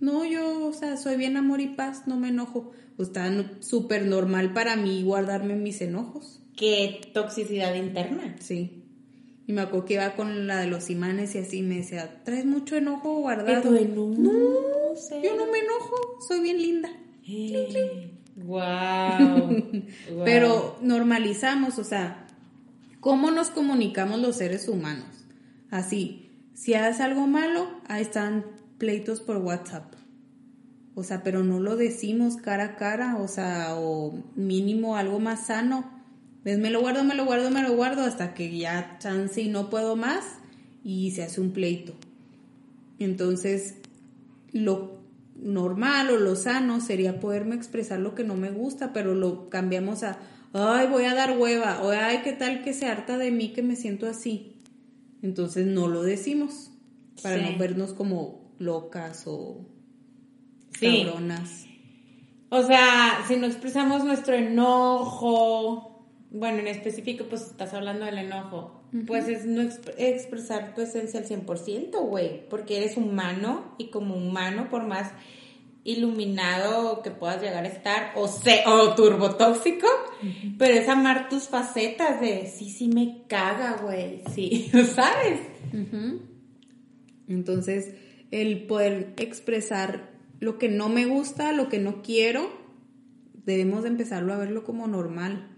[0.00, 2.72] no, yo, o sea, soy bien amor y paz, no me enojo.
[2.96, 6.42] Pues está súper normal para mí guardarme mis enojos.
[6.56, 8.34] Qué toxicidad interna.
[8.40, 8.81] Sí.
[9.46, 12.44] Y me acuerdo que iba con la de los imanes y así me decía, ¿traes
[12.44, 13.70] mucho enojo guardado?
[13.72, 15.20] no, no sé.
[15.22, 16.90] yo no me enojo, soy bien linda.
[18.36, 19.82] Wow.
[20.24, 22.26] Pero normalizamos, o sea,
[23.00, 25.26] ¿cómo nos comunicamos los seres humanos?
[25.70, 28.44] Así, si haces algo malo, ahí están
[28.78, 29.94] pleitos por WhatsApp.
[30.94, 35.46] O sea, pero no lo decimos cara a cara, o sea, o mínimo algo más
[35.46, 36.01] sano.
[36.44, 39.48] Ves, me lo guardo, me lo guardo, me lo guardo hasta que ya chance y
[39.48, 40.24] no puedo más
[40.82, 41.94] y se hace un pleito.
[42.98, 43.76] Entonces,
[44.52, 45.02] lo
[45.36, 50.02] normal o lo sano sería poderme expresar lo que no me gusta, pero lo cambiamos
[50.02, 50.18] a,
[50.52, 53.62] ay, voy a dar hueva, o ay, qué tal que se harta de mí que
[53.62, 54.56] me siento así.
[55.22, 56.70] Entonces no lo decimos
[57.22, 59.64] para no vernos como locas o
[60.80, 61.66] cabronas.
[62.48, 65.91] O sea, si no expresamos nuestro enojo,
[66.32, 71.26] bueno, en específico, pues estás hablando del enojo, pues es no expresar tu esencia al
[71.26, 75.12] 100%, güey, porque eres humano y como humano, por más
[75.84, 79.86] iluminado que puedas llegar a estar o, se, o turbotóxico,
[80.56, 85.40] pero es amar tus facetas de sí, sí me caga, güey, sí, ¿sabes?
[87.28, 87.94] Entonces,
[88.30, 92.48] el poder expresar lo que no me gusta, lo que no quiero,
[93.44, 95.51] debemos de empezarlo a verlo como normal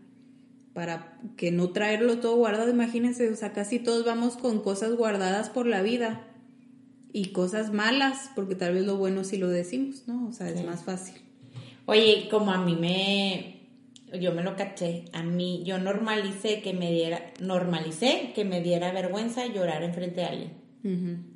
[0.75, 5.49] para que no traerlo todo guardado, imagínense, o sea, casi todos vamos con cosas guardadas
[5.49, 6.27] por la vida
[7.13, 10.27] y cosas malas, porque tal vez lo bueno sí lo decimos, ¿no?
[10.27, 11.15] O sea, es más fácil.
[11.87, 13.61] Oye, como a mí me,
[14.19, 18.93] yo me lo caché, a mí, yo normalicé que me diera, normalicé que me diera
[18.93, 21.35] vergüenza llorar enfrente de alguien.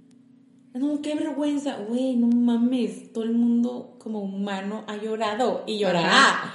[0.74, 6.54] No, qué vergüenza, güey, no mames, todo el mundo como humano ha llorado y llorará.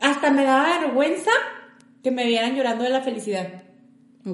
[0.00, 1.30] Hasta me daba vergüenza
[2.02, 3.62] que me vieran llorando de la felicidad.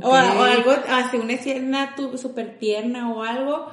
[0.02, 3.68] O, algo, así una escena súper tierna o algo,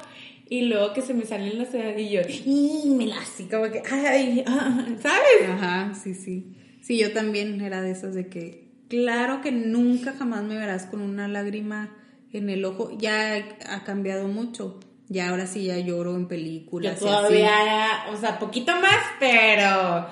[0.48, 3.82] y luego que se me salen las y yo, y me la así como que,
[3.90, 5.50] ay, ah", ¿sabes?
[5.50, 6.54] Ajá, sí, sí.
[6.80, 11.00] Sí, yo también era de esas de que, claro que nunca jamás me verás con
[11.00, 11.96] una lágrima
[12.32, 12.90] en el ojo.
[12.98, 14.80] Ya ha cambiado mucho.
[15.08, 17.00] Ya ahora sí ya lloro en películas.
[17.00, 20.06] Yo todavía, o sea, poquito más, pero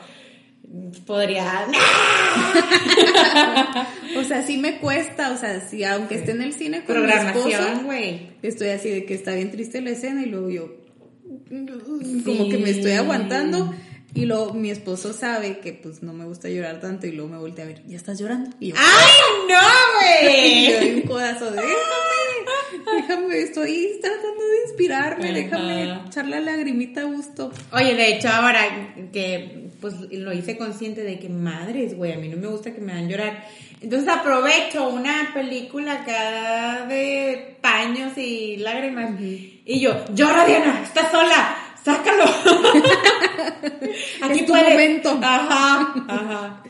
[1.07, 1.67] podría.
[4.17, 7.85] o sea, sí me cuesta, o sea, sí, aunque esté en el cine con Programación,
[7.85, 8.31] güey.
[8.43, 10.83] Estoy así de que está bien triste la escena y luego yo
[12.25, 13.75] como que me estoy aguantando
[14.15, 17.39] y luego mi esposo sabe que pues no me gusta llorar tanto y luego me
[17.39, 18.51] voltea a ver, ¿ya estás llorando?
[18.61, 19.13] Y yo, ¡Ay,
[19.49, 20.59] no, güey!
[20.67, 21.61] y yo doy un codazo de
[22.97, 27.53] déjame, estoy tratando de inspirarme, déjame echar la lagrimita a gusto.
[27.73, 32.29] Oye, de hecho, ahora que pues lo hice consciente de que madres, güey, a mí
[32.29, 33.45] no me gusta que me hagan llorar.
[33.81, 41.57] Entonces aprovecho una película acá de paños y lágrimas y yo, llora Diana, estás sola,
[41.85, 42.25] sácalo.
[44.23, 45.19] Aquí es tu momento.
[45.21, 46.63] Ajá, ajá.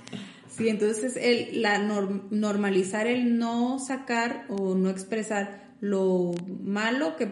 [0.56, 6.30] Sí, entonces el, la normalizar el no sacar o no expresar lo
[6.62, 7.28] malo que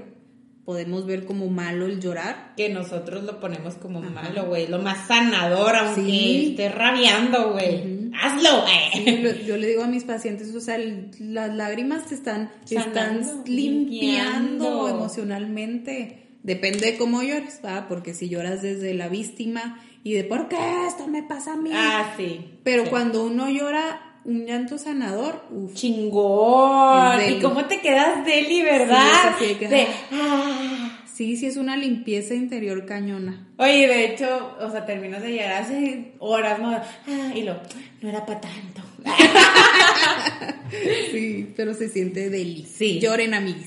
[0.64, 2.52] podemos ver como malo el llorar.
[2.56, 4.66] Que nosotros lo ponemos como malo, güey.
[4.66, 6.46] Lo más sanador, aunque sí.
[6.50, 8.10] esté rabiando, güey.
[8.20, 9.46] Hazlo, güey.
[9.46, 10.78] yo le digo a mis pacientes, o sea,
[11.20, 16.26] las lágrimas te están, están limpiando, emocionalmente.
[16.42, 17.86] Depende de cómo llores, ¿va?
[17.86, 20.56] Porque si lloras desde la víctima y de por qué
[20.88, 21.70] esto me pasa a mí.
[21.72, 22.58] Ah, sí.
[22.64, 25.74] Pero cuando uno llora un llanto sanador, uf.
[25.74, 27.20] Chingón.
[27.28, 29.34] ¿Y cómo te quedas deli, verdad?
[29.38, 31.00] Sí, de, ah.
[31.12, 33.48] sí, sí, es una limpieza interior cañona.
[33.56, 36.70] Oye, de hecho, o sea, terminas de llegar hace horas, ¿no?
[36.70, 37.60] Ah, y lo,
[38.00, 38.82] no era para tanto.
[41.10, 42.64] sí, pero se siente deli.
[42.66, 43.00] Sí.
[43.00, 43.66] Lloren, amigos.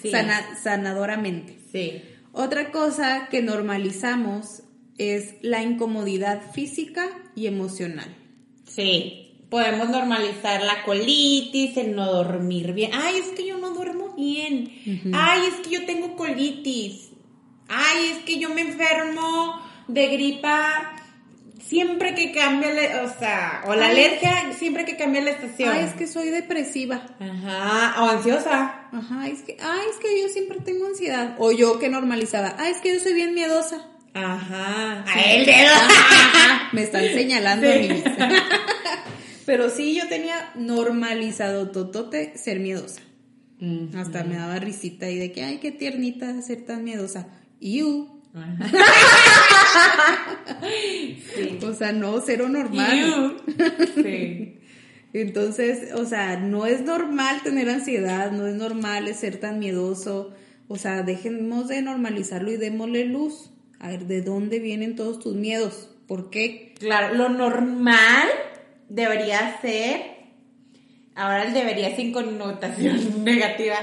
[0.00, 0.10] Sí,
[0.62, 1.58] sanadoramente.
[1.70, 2.02] Sí.
[2.32, 4.62] Otra cosa que normalizamos
[4.96, 8.16] es la incomodidad física y emocional.
[8.64, 12.90] Sí podemos normalizar la colitis, el no dormir bien.
[12.94, 14.72] Ay, es que yo no duermo bien.
[15.14, 17.10] Ay, es que yo tengo colitis.
[17.68, 20.96] Ay, es que yo me enfermo de gripa
[21.60, 25.70] siempre que cambia, la, o sea, o la alergia siempre que cambia la estación.
[25.70, 27.02] Ay, es que soy depresiva.
[27.18, 28.88] Ajá, o ansiosa.
[28.92, 31.34] Ajá, es que, ay, es que yo siempre tengo ansiedad.
[31.38, 33.88] O yo que normalizaba, ay, es que yo soy bien miedosa.
[34.14, 35.74] Ajá, a el dedo.
[36.72, 37.88] Me están señalando sí.
[39.46, 43.00] Pero sí, yo tenía normalizado totote ser miedosa.
[43.96, 47.28] Hasta me daba risita y de que, ay, qué tiernita ser tan miedosa.
[47.60, 48.20] You.
[51.62, 53.36] O sea, no, cero normal.
[53.94, 54.58] Sí.
[55.12, 60.34] Entonces, o sea, no es normal tener ansiedad, no es normal ser tan miedoso.
[60.68, 63.50] O sea, dejemos de normalizarlo y démosle luz.
[63.78, 65.90] A ver, ¿de dónde vienen todos tus miedos?
[66.06, 66.74] ¿Por qué?
[66.78, 68.28] Claro, lo normal
[68.88, 70.16] debería ser,
[71.14, 73.76] ahora el debería sin connotación negativa,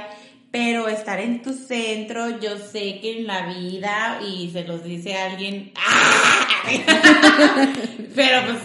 [0.52, 5.16] pero estar en tu centro, yo sé que en la vida, y se los dice
[5.16, 5.72] alguien,
[8.16, 8.60] pero pues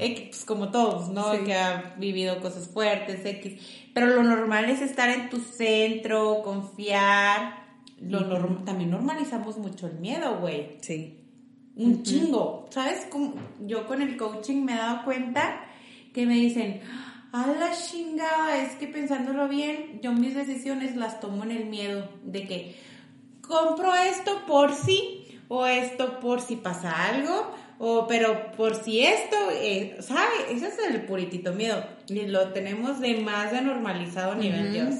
[0.00, 1.44] X, como todos, ¿no?
[1.44, 3.60] Que ha vivido cosas fuertes, X.
[3.92, 7.60] Pero lo normal es estar en tu centro, confiar.
[8.00, 8.26] Lo
[8.64, 10.78] también normalizamos mucho el miedo, güey.
[10.80, 11.18] Sí.
[11.76, 12.66] Un chingo.
[12.70, 13.06] ¿Sabes?
[13.10, 13.34] Como
[13.66, 15.66] yo con el coaching me he dado cuenta
[16.12, 16.80] que me dicen,
[17.32, 22.08] a la chingada, es que pensándolo bien, yo mis decisiones las tomo en el miedo
[22.24, 22.76] de que
[23.40, 29.36] compro esto por si, o esto por si pasa algo, o, pero por si esto,
[29.54, 30.34] eh, ¿sabe?
[30.50, 31.84] Ese es el puritito miedo.
[32.08, 34.94] Y lo tenemos de más de normalizado nivel Dios.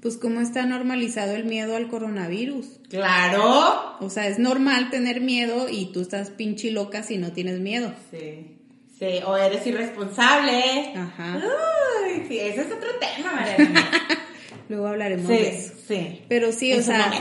[0.00, 2.78] Pues cómo está normalizado el miedo al coronavirus.
[2.90, 3.96] Claro.
[4.00, 7.90] O sea, es normal tener miedo y tú estás pinche loca si no tienes miedo.
[8.10, 8.53] Sí.
[9.04, 10.94] Sí, o eres irresponsable.
[10.96, 11.36] Ajá.
[11.36, 13.44] Uy, sí, ese es otro tema.
[14.68, 15.74] Luego hablaremos de eso.
[15.86, 16.22] Sí.
[16.28, 17.12] Pero sí, o sea,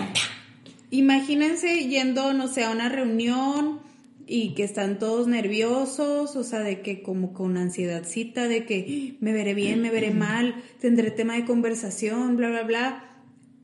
[0.91, 3.81] imagínense yendo, no sé, a una reunión
[4.25, 9.33] y que están todos nerviosos, o sea, de que como con ansiedadcita, de que me
[9.33, 13.03] veré bien, me veré mal, tendré tema de conversación, bla, bla, bla.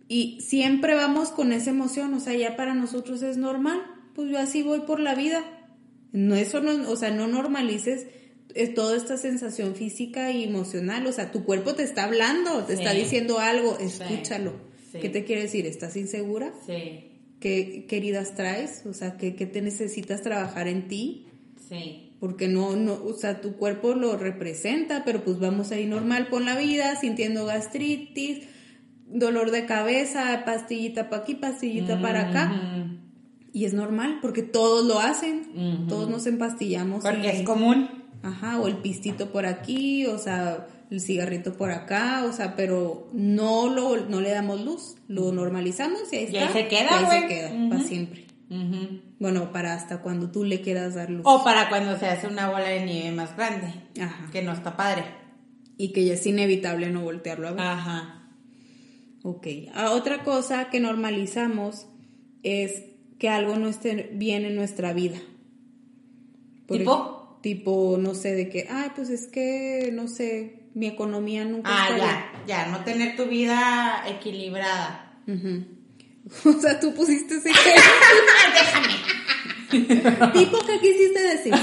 [0.10, 3.82] Y siempre vamos con esa emoción, o sea, ya para nosotros es normal,
[4.14, 5.44] pues yo así voy por la vida.
[6.12, 8.08] No, eso no, o sea, no normalices
[8.56, 12.74] eh, toda esta sensación física y emocional, o sea, tu cuerpo te está hablando, te
[12.74, 14.68] está diciendo algo, escúchalo.
[14.92, 15.68] ¿Qué te quiere decir?
[15.68, 16.52] ¿Estás insegura?
[16.66, 21.28] Sí qué, queridas traes, o sea, qué, te necesitas trabajar en ti.
[21.68, 22.14] Sí.
[22.20, 26.46] Porque no, no, o sea, tu cuerpo lo representa, pero pues vamos ahí normal con
[26.46, 28.46] la vida, sintiendo gastritis,
[29.08, 32.99] dolor de cabeza, pastillita para aquí, pastillita para acá.
[33.52, 37.04] Y es normal, porque todos lo hacen, todos nos empastillamos.
[37.04, 37.90] Porque es común.
[38.22, 43.10] Ajá, o el pistito por aquí, o sea, el cigarrito por acá, o sea, pero
[43.14, 46.38] no lo no le damos luz, lo normalizamos y ahí está.
[46.38, 48.26] Y ahí se queda, ahí se queda para siempre.
[49.20, 51.22] Bueno, para hasta cuando tú le quieras dar luz.
[51.24, 54.30] O para cuando se hace una bola de nieve más grande, Ajá.
[54.32, 55.06] que no está padre.
[55.78, 57.62] Y que ya es inevitable no voltearlo a ver.
[57.62, 58.28] Ajá.
[59.24, 59.48] Ok.
[59.74, 61.88] Ah, otra cosa que normalizamos
[62.44, 62.84] es
[63.20, 65.20] que algo no esté bien en nuestra vida.
[66.68, 67.20] ¿Tipo?
[67.42, 71.98] tipo, no sé, de que, ay, pues es que, no sé, mi economía nunca Ah,
[71.98, 75.22] ya, ya, no tener tu vida equilibrada.
[76.46, 77.50] O sea, tú pusiste ese
[78.54, 80.32] Déjame.
[80.34, 81.54] tipo que quisiste decir.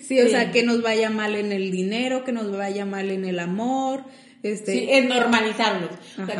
[0.00, 3.24] sí, o sea, que nos vaya mal en el dinero, que nos vaya mal en
[3.24, 4.04] el amor.
[4.52, 4.72] Este...
[4.72, 5.90] Sí, es normalizarlos.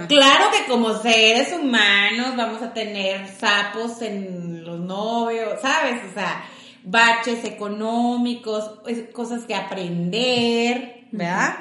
[0.09, 6.01] claro que como seres humanos vamos a tener sapos en los novios, ¿sabes?
[6.11, 6.45] O sea,
[6.85, 8.71] baches económicos,
[9.13, 11.57] cosas que aprender, ¿verdad?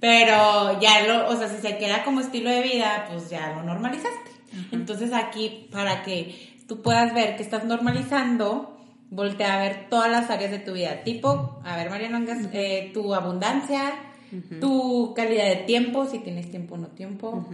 [0.00, 3.62] Pero ya lo, o sea, si se queda como estilo de vida, pues ya lo
[3.62, 4.32] normalizaste.
[4.72, 8.76] Entonces aquí, para que tú puedas ver que estás normalizando,
[9.10, 11.04] voltea a ver todas las áreas de tu vida.
[11.04, 13.92] Tipo, a ver, Mariana, eh, tu abundancia,
[14.60, 17.46] tu calidad de tiempo, si tienes tiempo o no tiempo.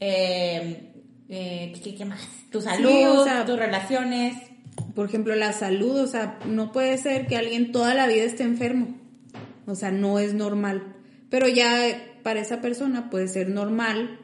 [0.00, 0.92] Eh,
[1.28, 2.20] eh, ¿qué, más?
[2.50, 4.34] Tu salud, tus relaciones
[4.94, 8.44] por ejemplo, la salud, o sea, no puede ser que alguien toda la vida esté
[8.44, 8.96] enfermo.
[9.66, 10.94] O sea, no es normal.
[11.30, 11.68] Pero ya
[12.22, 14.20] para esa persona puede ser normal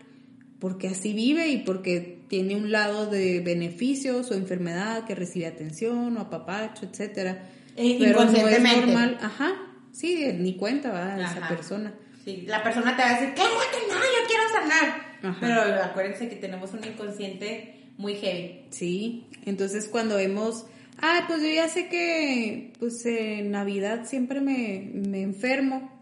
[0.59, 6.17] porque así vive y porque tiene un lado de beneficios o enfermedad que recibe atención
[6.17, 7.49] o apapacho, etcétera.
[7.77, 9.53] E Pero no es normal, ajá,
[9.93, 11.95] sí, ni cuenta va esa persona.
[12.25, 13.43] Sí, la persona te va a decir, ¿qué?
[13.43, 15.11] No, yo quiero sanar.
[15.41, 18.67] Pero acuérdense que tenemos un inconsciente muy heavy.
[18.71, 20.67] Sí, entonces cuando vemos,
[21.01, 25.99] ah, pues yo ya sé que pues en Navidad siempre me, me enfermo.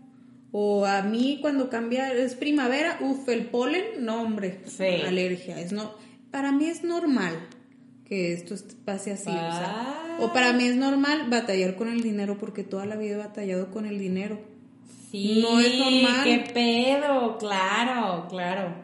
[0.51, 4.61] O a mí cuando cambia, es primavera, uff, el polen, no hombre,
[5.07, 5.61] alergia.
[5.61, 5.95] Es no,
[6.31, 7.48] para mí es normal
[8.09, 8.55] que esto
[8.85, 9.31] pase así.
[9.31, 13.15] O, sea, o para mí es normal batallar con el dinero porque toda la vida
[13.15, 14.39] he batallado con el dinero.
[15.11, 16.25] Sí, no es normal.
[16.25, 18.75] qué pedo, claro, claro.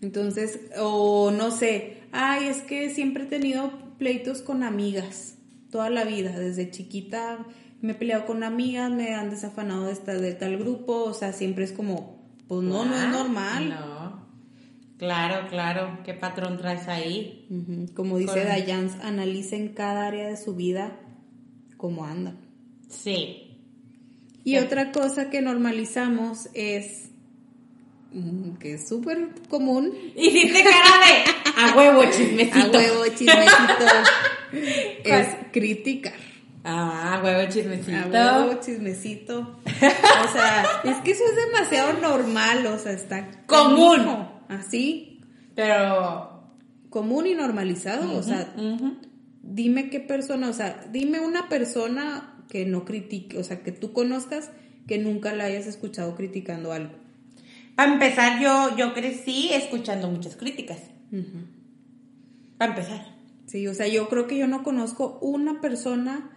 [0.00, 5.36] Entonces, o no sé, ay, es que siempre he tenido pleitos con amigas,
[5.70, 7.46] toda la vida, desde chiquita
[7.82, 11.32] me he peleado con amigas, me han desafanado de, esta, de tal grupo, o sea,
[11.32, 12.16] siempre es como,
[12.46, 13.68] pues no, no es normal.
[13.68, 13.91] No.
[15.02, 15.98] Claro, claro.
[16.04, 17.48] ¿Qué patrón traes ahí?
[17.96, 20.96] Como dice Dayans, analicen cada área de su vida
[21.76, 22.36] cómo anda.
[22.88, 23.58] Sí.
[24.44, 27.10] Y otra cosa que normalizamos es
[28.12, 29.92] mm, que es súper común.
[30.14, 32.78] Y te cara de a huevo chismecito.
[32.78, 33.84] A huevo chismecito.
[35.04, 36.14] es criticar.
[36.62, 38.16] Ah, huevo chismecito.
[38.16, 39.40] A huevo chismecito.
[39.66, 44.31] O sea, es que eso es demasiado normal, o sea, está común.
[44.58, 45.20] Así.
[45.54, 46.32] Pero
[46.90, 48.54] común y normalizado, o sea,
[49.42, 53.92] dime qué persona, o sea, dime una persona que no critique, o sea, que tú
[53.92, 54.50] conozcas
[54.86, 56.92] que nunca la hayas escuchado criticando algo.
[57.74, 60.78] Para empezar, yo, yo crecí escuchando muchas críticas.
[62.58, 63.06] Para empezar.
[63.46, 66.30] Sí, o sea, yo creo que yo no conozco una persona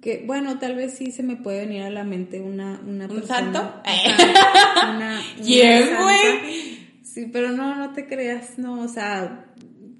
[0.00, 3.26] que, bueno, tal vez sí se me puede venir a la mente una, una ¿Un
[3.26, 3.82] santo?
[4.94, 6.79] una, güey?
[7.12, 9.46] Sí, pero no, no te creas, no, o sea,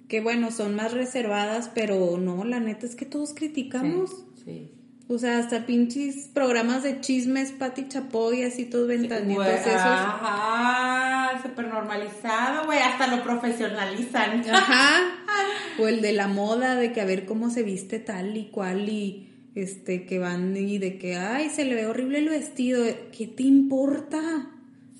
[0.09, 4.25] que bueno, son más reservadas, pero no, la neta es que todos criticamos.
[4.45, 4.71] Sí.
[5.09, 9.73] O sea, hasta pinches programas de chismes, Pati Chapoy, así todos ventanitos esos.
[9.75, 14.49] Ajá, súper normalizado, güey, hasta lo profesionalizan.
[14.49, 15.01] Ajá.
[15.81, 18.89] o el de la moda, de que a ver cómo se viste tal y cual
[18.89, 23.27] y este, que van y de que, ay, se le ve horrible el vestido, ¿qué
[23.27, 24.21] te importa?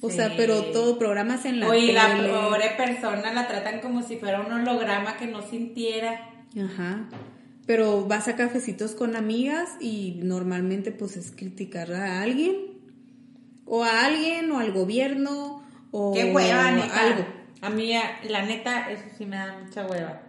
[0.03, 4.17] O sea, pero todo, programas en la Oye, la pobre persona la tratan como si
[4.17, 6.31] fuera un holograma que no sintiera.
[6.59, 7.09] Ajá.
[7.67, 12.57] Pero vas a cafecitos con amigas y normalmente pues es criticar a alguien.
[13.67, 17.01] O a alguien, o al gobierno, o Qué hueva, neta.
[17.01, 17.27] algo.
[17.61, 17.93] A mí,
[18.29, 20.23] la neta, eso sí me da mucha hueva.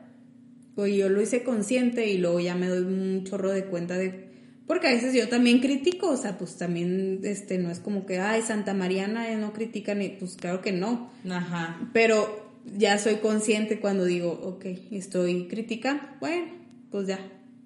[0.75, 4.30] Oye, yo lo hice consciente y luego ya me doy un chorro de cuenta de
[4.71, 8.19] porque a veces yo también critico, o sea, pues también, este, no es como que,
[8.19, 11.11] ay, Santa Mariana eh, no critica ni, pues claro que no.
[11.29, 11.89] Ajá.
[11.91, 16.53] Pero ya soy consciente cuando digo, ok, estoy criticando, bueno,
[16.89, 17.19] pues ya,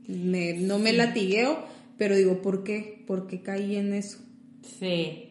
[0.07, 1.63] no me latigueo,
[1.99, 3.03] pero digo, ¿por qué?
[3.05, 4.17] ¿Por qué caí en eso?
[4.79, 5.29] Sí,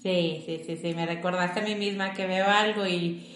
[0.00, 3.26] sí, sí, sí, sí, me recordaste a mí misma que veo algo y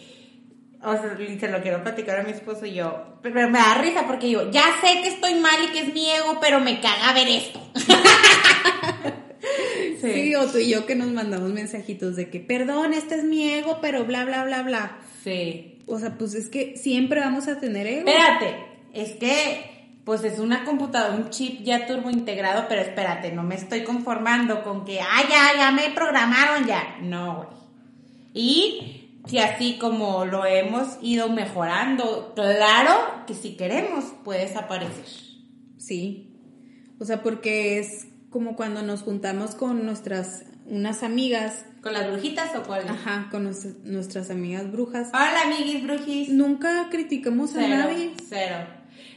[0.84, 4.04] o sea, se lo quiero platicar a mi esposo y yo, pero me da risa
[4.06, 7.12] porque digo, ya sé que estoy mal y que es mi ego, pero me caga
[7.12, 7.60] ver esto.
[10.00, 10.34] sí.
[10.34, 13.78] o tú y yo que nos mandamos mensajitos de que, perdón, este es mi ego,
[13.80, 14.98] pero bla, bla, bla, bla.
[15.22, 15.78] Sí.
[15.86, 18.08] O sea, pues es que siempre vamos a tener ego.
[18.08, 18.56] Espérate,
[18.92, 23.54] es que, pues es una computadora, un chip ya turbo integrado, pero espérate, no me
[23.54, 26.96] estoy conformando con que, ah, ya, ya me programaron ya.
[27.02, 27.62] No, güey.
[28.34, 35.06] Y si así como lo hemos ido mejorando, claro que si queremos puede desaparecer.
[35.78, 36.28] Sí.
[36.98, 41.64] O sea, porque es como cuando nos juntamos con nuestras unas amigas.
[41.82, 42.88] ¿Con las brujitas o cuál?
[42.88, 45.08] Ajá, con nuestras amigas brujas.
[45.08, 46.28] Hola, amiguis brujis.
[46.28, 48.12] Nunca criticamos a nadie.
[48.28, 48.56] Cero.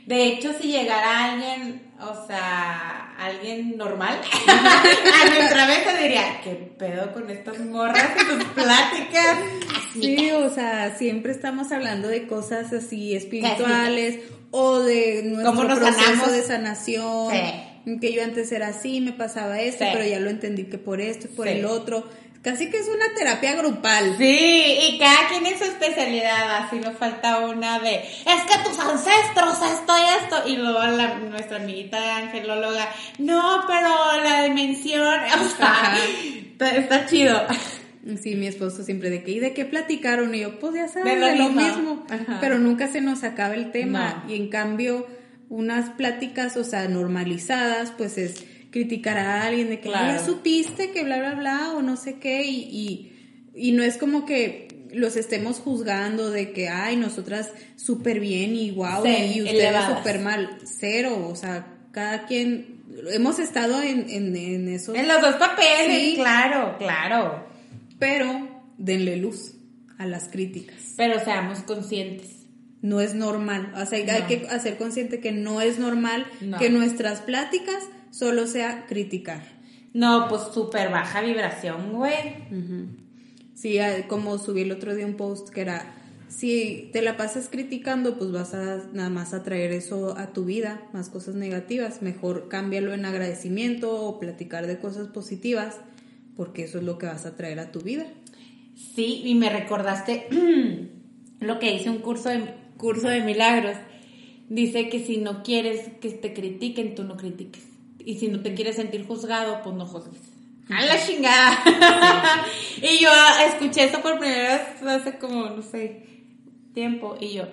[0.05, 6.75] De hecho, si llegara alguien, o sea, alguien normal, a nuestra vez se diría, ¿qué
[6.77, 9.37] pedo con estas morras y tus pláticas?
[9.99, 14.19] Sí, o sea, siempre estamos hablando de cosas así espirituales
[14.51, 17.33] o de nuestro proceso de sanación.
[18.01, 21.27] Que yo antes era así, me pasaba esto, pero ya lo entendí que por esto
[21.31, 22.05] y por el otro.
[22.45, 24.17] Casi que es una terapia grupal.
[24.19, 28.77] Sí, y cada quien en su especialidad, así nos falta una de, es que tus
[28.77, 32.87] ancestros, esto y esto, y luego la, nuestra amiguita angelóloga,
[33.17, 35.01] no, pero la dimensión,
[35.41, 35.97] o sea,
[36.77, 37.47] está, chido.
[38.21, 40.35] Sí, mi esposo siempre de que, ¿y de qué platicaron?
[40.35, 42.05] Y yo, pues ya sabes, de lo, mismo,
[42.39, 45.07] pero nunca se nos acaba el tema, y en cambio,
[45.49, 51.03] unas pláticas, o sea, normalizadas, pues es criticar a alguien de que ya supiste que
[51.03, 53.11] bla, bla, bla, o no sé qué, y,
[53.55, 58.69] y, no es como que los estemos juzgando de que, ay, nosotras súper bien y
[58.69, 60.59] wow, y ustedes súper mal.
[60.63, 64.95] Cero, o sea, cada quien, hemos estado en, en, en esos...
[64.95, 67.54] En los dos papeles, claro, claro.
[68.05, 68.47] Pero
[68.77, 69.55] denle luz
[69.97, 70.93] a las críticas.
[70.95, 72.45] Pero seamos conscientes
[72.85, 73.73] no es normal.
[73.81, 76.25] O sea, hay que hacer consciente que no es normal
[76.59, 79.41] que nuestras pláticas solo sea criticar.
[79.93, 82.35] No, pues súper baja vibración, güey.
[83.55, 85.95] Sí, ah, como subí el otro día un post que era,
[86.27, 90.45] si te la pasas criticando, pues vas a nada más a traer eso a tu
[90.45, 92.03] vida, más cosas negativas.
[92.03, 95.77] Mejor cámbialo en agradecimiento o platicar de cosas positivas,
[96.35, 98.05] porque eso es lo que vas a traer a tu vida.
[98.95, 100.27] Sí, y me recordaste
[101.39, 103.77] lo que hice un curso de, curso de milagros.
[104.49, 107.63] Dice que si no quieres que te critiquen, tú no critiques.
[107.99, 110.21] Y si no te quieres sentir juzgado, pues no juzgues.
[110.69, 111.57] ¡A la chingada!
[112.77, 113.09] y yo
[113.47, 116.05] escuché eso por primera vez hace como, no sé,
[116.73, 117.43] tiempo y yo,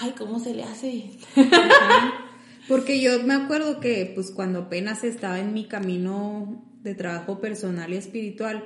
[0.00, 1.10] ay, ¿cómo se le hace?
[2.68, 7.92] Porque yo me acuerdo que pues cuando apenas estaba en mi camino de trabajo personal
[7.92, 8.64] y espiritual,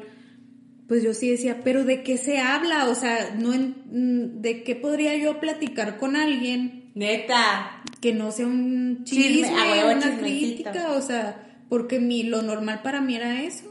[0.88, 2.88] pues yo sí decía, pero ¿de qué se habla?
[2.88, 6.92] O sea, no en, ¿de qué podría yo platicar con alguien?
[6.94, 7.82] Neta.
[8.00, 9.50] Que no sea un chisme,
[9.84, 13.70] una crítica, o sea, porque mi, lo normal para mí era eso.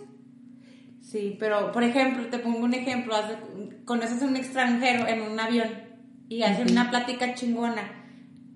[1.02, 3.16] Sí, pero por ejemplo, te pongo un ejemplo,
[3.86, 5.70] conoces a un extranjero en un avión
[6.28, 8.03] y hacen una plática chingona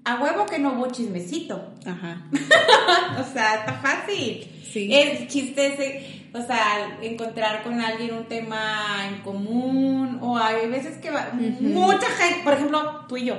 [0.08, 1.74] a huevo que no hubo chismecito.
[1.86, 2.22] Ajá.
[3.20, 4.48] o sea, está fácil.
[4.72, 4.90] Sí.
[4.94, 10.98] El chiste es, o sea, encontrar con alguien un tema en común, o hay veces
[11.00, 13.36] que va, mucha gente, por ejemplo, tú y yo,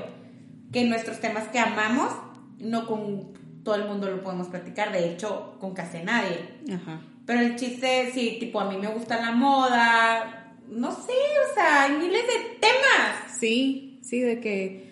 [0.70, 2.12] que nuestros temas que amamos,
[2.58, 6.38] no con todo el mundo lo podemos platicar, de hecho, con casi nadie.
[6.70, 7.00] Ajá.
[7.24, 11.12] Pero el chiste, sí, tipo, a mí me gusta la moda, no sé,
[11.50, 13.38] o sea, hay miles de temas.
[13.38, 14.87] Sí, sí, de que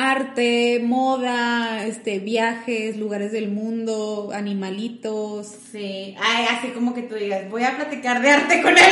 [0.00, 5.46] arte, moda, este, viajes, lugares del mundo, animalitos.
[5.70, 8.84] Sí, Ay, así como que tú digas, voy a platicar de arte con él.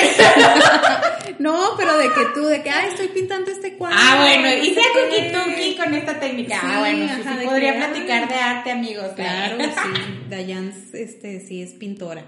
[1.39, 3.97] no, pero de que tú, de que, ay, estoy pintando este cuadro.
[3.99, 6.61] Ah, bueno, hice cookie tuki con esta técnica.
[6.63, 9.09] ah, bueno, sí, podría platicar de arte, amigos.
[9.17, 12.25] Claro, sí, Dayan, este, sí es pintora.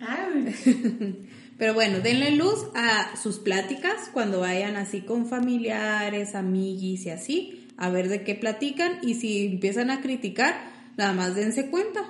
[0.00, 0.54] Ay.
[1.58, 7.61] Pero bueno, denle luz a sus pláticas cuando vayan así con familiares, amiguis y así
[7.82, 10.54] a ver de qué platican y si empiezan a criticar,
[10.96, 12.00] nada más dense cuenta.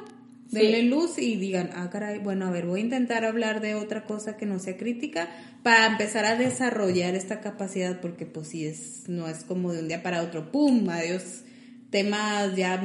[0.50, 4.04] Denle luz y digan, ah, caray, bueno, a ver, voy a intentar hablar de otra
[4.04, 5.30] cosa que no sea crítica
[5.62, 9.88] para empezar a desarrollar esta capacidad, porque pues si es, no es como de un
[9.88, 10.90] día para otro, ¡pum!
[10.90, 11.40] Adiós,
[11.88, 12.78] temas ya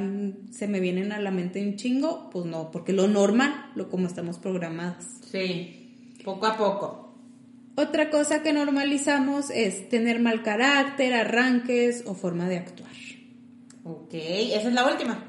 [0.52, 4.08] se me vienen a la mente un chingo, pues no, porque lo normal, lo como
[4.08, 5.04] estamos programados.
[5.30, 7.07] Sí, poco a poco.
[7.80, 12.90] Otra cosa que normalizamos es tener mal carácter, arranques o forma de actuar.
[13.84, 15.24] Ok, esa es la última.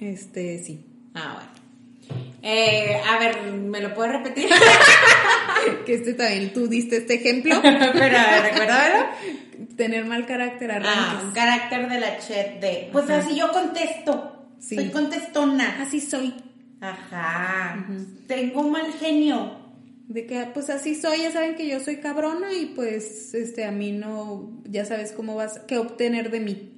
[0.00, 0.84] Este, sí.
[1.14, 2.22] Ah, bueno.
[2.42, 4.48] Eh, a ver, ¿me lo puedes repetir?
[5.86, 7.54] que este también, tú diste este ejemplo.
[7.62, 9.06] Pero, recuérdalo.
[9.76, 10.92] Tener mal carácter, arranques.
[10.96, 14.48] Ah, un carácter de la chat de, pues así yo contesto.
[14.58, 15.80] Soy contestona.
[15.80, 16.34] Así soy.
[16.80, 17.86] Ajá.
[18.26, 19.61] Tengo un mal genio
[20.08, 23.70] de que pues así soy, ya saben que yo soy cabrona y pues este a
[23.70, 26.72] mí no, ya sabes cómo vas, qué obtener de mí.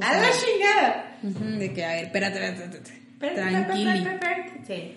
[0.00, 1.18] a la chingada.
[1.58, 3.92] de que, a ver, espérate, espérate, tranquilo.
[4.66, 4.94] Sí.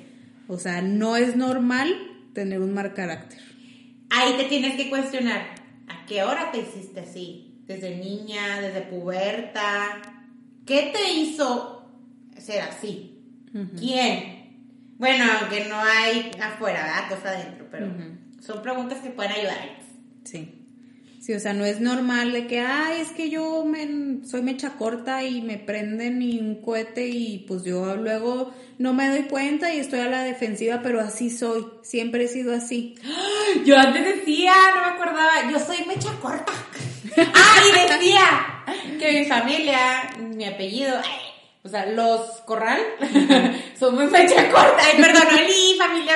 [0.48, 1.94] O sea, no es normal
[2.34, 3.40] tener un mal carácter.
[4.10, 5.56] Ahí te tienes que cuestionar,
[5.88, 7.62] ¿a qué hora te hiciste así?
[7.66, 10.02] ¿Desde niña, desde puberta?
[10.66, 11.90] ¿Qué te hizo
[12.38, 13.20] ser así?
[13.80, 14.35] ¿Quién?
[14.98, 17.10] Bueno, aunque no hay afuera, ¿verdad?
[17.10, 17.88] Cosa adentro, pero
[18.40, 19.78] son preguntas que pueden ayudar.
[20.24, 20.66] Sí.
[21.26, 24.74] Sí, o sea, no es normal de que, ay, es que yo me, soy mecha
[24.78, 29.74] corta y me prenden y un cohete y pues yo luego no me doy cuenta
[29.74, 32.94] y estoy a la defensiva, pero así soy, siempre he sido así.
[33.66, 36.54] Yo antes decía, no me acordaba, yo soy mecha corta.
[37.18, 40.96] ah, y decía que mi familia, mi apellido,
[41.66, 42.80] o sea, los Corral
[43.80, 44.78] son muy fecha corta.
[44.86, 46.14] Ay, perdón, Oli, familia.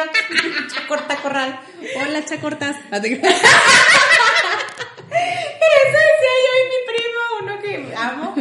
[0.72, 1.60] Chacorta Corral.
[1.96, 2.76] Hola, Chacortas.
[2.92, 3.08] Eso
[5.82, 8.36] decía yo y mi primo, uno que amo.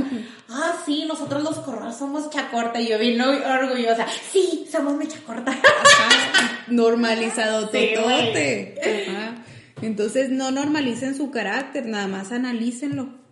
[0.50, 2.78] Ah, sí, nosotros los Corral somos Chacorta.
[2.78, 4.06] Y yo vino orgullosa.
[4.30, 5.56] Sí, somos mi Chacorta.
[6.66, 8.74] Normalizado totote.
[9.80, 13.27] Entonces, no normalicen su carácter, nada más analícenlo.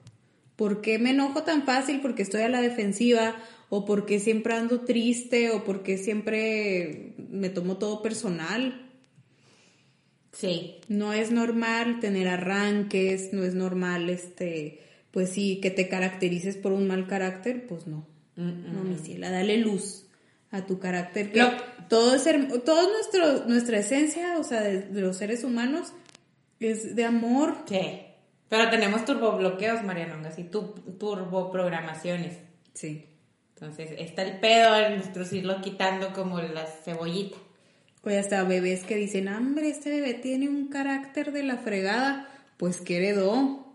[0.57, 2.01] ¿Por qué me enojo tan fácil?
[2.01, 3.37] Porque estoy a la defensiva
[3.69, 8.91] o porque siempre ando triste o porque siempre me tomo todo personal.
[10.33, 10.77] Sí.
[10.89, 14.81] No es normal tener arranques, no es normal este,
[15.11, 18.07] pues sí, que te caracterices por un mal carácter, pues no.
[18.37, 20.05] No, mi ciela, dale luz
[20.51, 21.33] a tu carácter.
[21.33, 21.43] Que
[21.89, 22.25] todo es
[22.65, 25.95] todo nuestro, nuestra esencia, o sea, de, los seres humanos,
[26.61, 27.57] es de amor.
[27.67, 27.81] Sí.
[28.49, 32.39] Pero tenemos turbobloqueos, Mariano, así turboprogramaciones.
[32.75, 33.07] Sí.
[33.55, 37.39] Entonces, está el pedo en nosotros irlo quitando como la cebollita.
[38.03, 42.29] Oye, hasta bebés que dicen, hombre, este bebé tiene un carácter de la fregada.
[42.57, 43.67] Pues que heredó.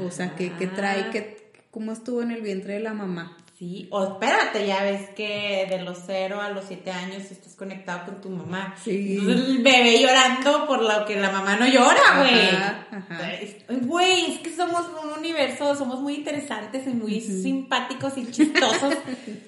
[0.00, 3.36] O sea, que, que trae, que, cómo estuvo en el vientre de la mamá.
[3.58, 8.06] Sí, o espérate, ya ves que de los 0 a los 7 años estás conectado
[8.06, 8.74] con tu mamá.
[8.82, 9.16] Sí.
[9.16, 12.48] el bebé llorando por lo que la mamá no llora, güey.
[12.48, 13.38] Ajá,
[13.68, 18.94] Güey, es que somos un universo, somos muy interesantes y muy simpáticos y chistosos.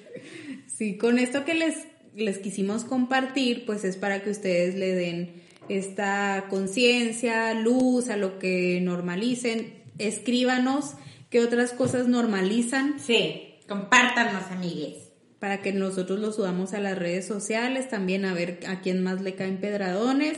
[0.77, 1.75] sí, con esto que les,
[2.15, 8.39] les quisimos compartir, pues es para que ustedes le den esta conciencia, luz a lo
[8.39, 9.83] que normalicen.
[9.97, 10.93] Escríbanos
[11.29, 13.01] qué otras cosas normalizan.
[13.01, 15.11] Sí, compártanos, amigues.
[15.39, 19.21] Para que nosotros lo subamos a las redes sociales, también a ver a quién más
[19.21, 20.37] le caen pedradones.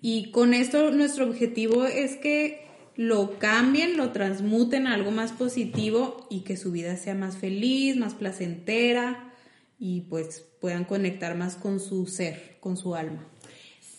[0.00, 2.66] Y con esto nuestro objetivo es que
[2.96, 7.96] lo cambien, lo transmuten a algo más positivo y que su vida sea más feliz,
[7.96, 9.32] más placentera
[9.78, 13.26] y pues puedan conectar más con su ser, con su alma.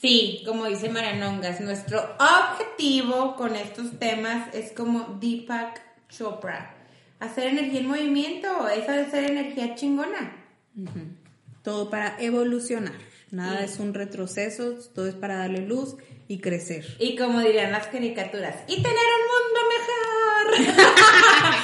[0.02, 6.81] Sí, como dice Marianongas, nuestro objetivo con estos temas es como Deepak Chopra,
[7.22, 10.36] hacer energía en movimiento, eso de hacer energía chingona.
[11.64, 12.96] Todo para evolucionar,
[13.30, 15.96] nada es un retroceso, todo es para darle luz
[16.28, 16.98] y crecer.
[17.00, 20.88] Y como dirían las caricaturas, y tener un mundo mejor.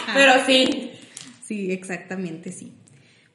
[0.13, 0.91] Pero sí.
[1.43, 2.73] Sí, exactamente, sí.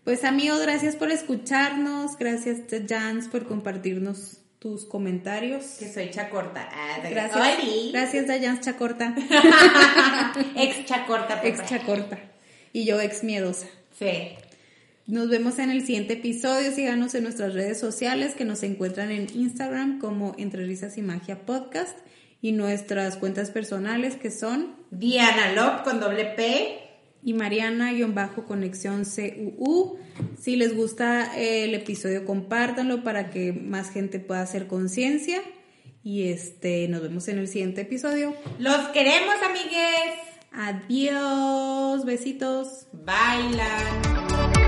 [0.05, 5.65] Pues amigos, gracias por escucharnos, gracias Jans por compartirnos tus comentarios.
[5.81, 6.69] Que soy Chacorta.
[6.73, 7.91] Ah, gracias.
[7.91, 9.13] Gracias Dayans Chacorta.
[10.57, 11.41] ex Chacorta.
[11.43, 12.19] Ex Chacorta.
[12.73, 13.67] Y yo ex miedosa.
[13.99, 14.37] Sí.
[15.09, 16.71] Nos vemos en el siguiente episodio.
[16.71, 21.45] Síganos en nuestras redes sociales que nos encuentran en Instagram como Entre Risas y Magia
[21.45, 21.99] Podcast
[22.41, 26.92] y nuestras cuentas personales que son Diana Lop con doble P
[27.23, 29.99] y Mariana-conexión CUU.
[30.39, 35.41] Si les gusta el episodio, compártanlo para que más gente pueda hacer conciencia.
[36.05, 38.35] Y este, nos vemos en el siguiente episodio.
[38.59, 40.33] Los queremos, amigues.
[40.53, 42.05] Adiós.
[42.05, 42.87] Besitos.
[42.93, 44.62] Bailan.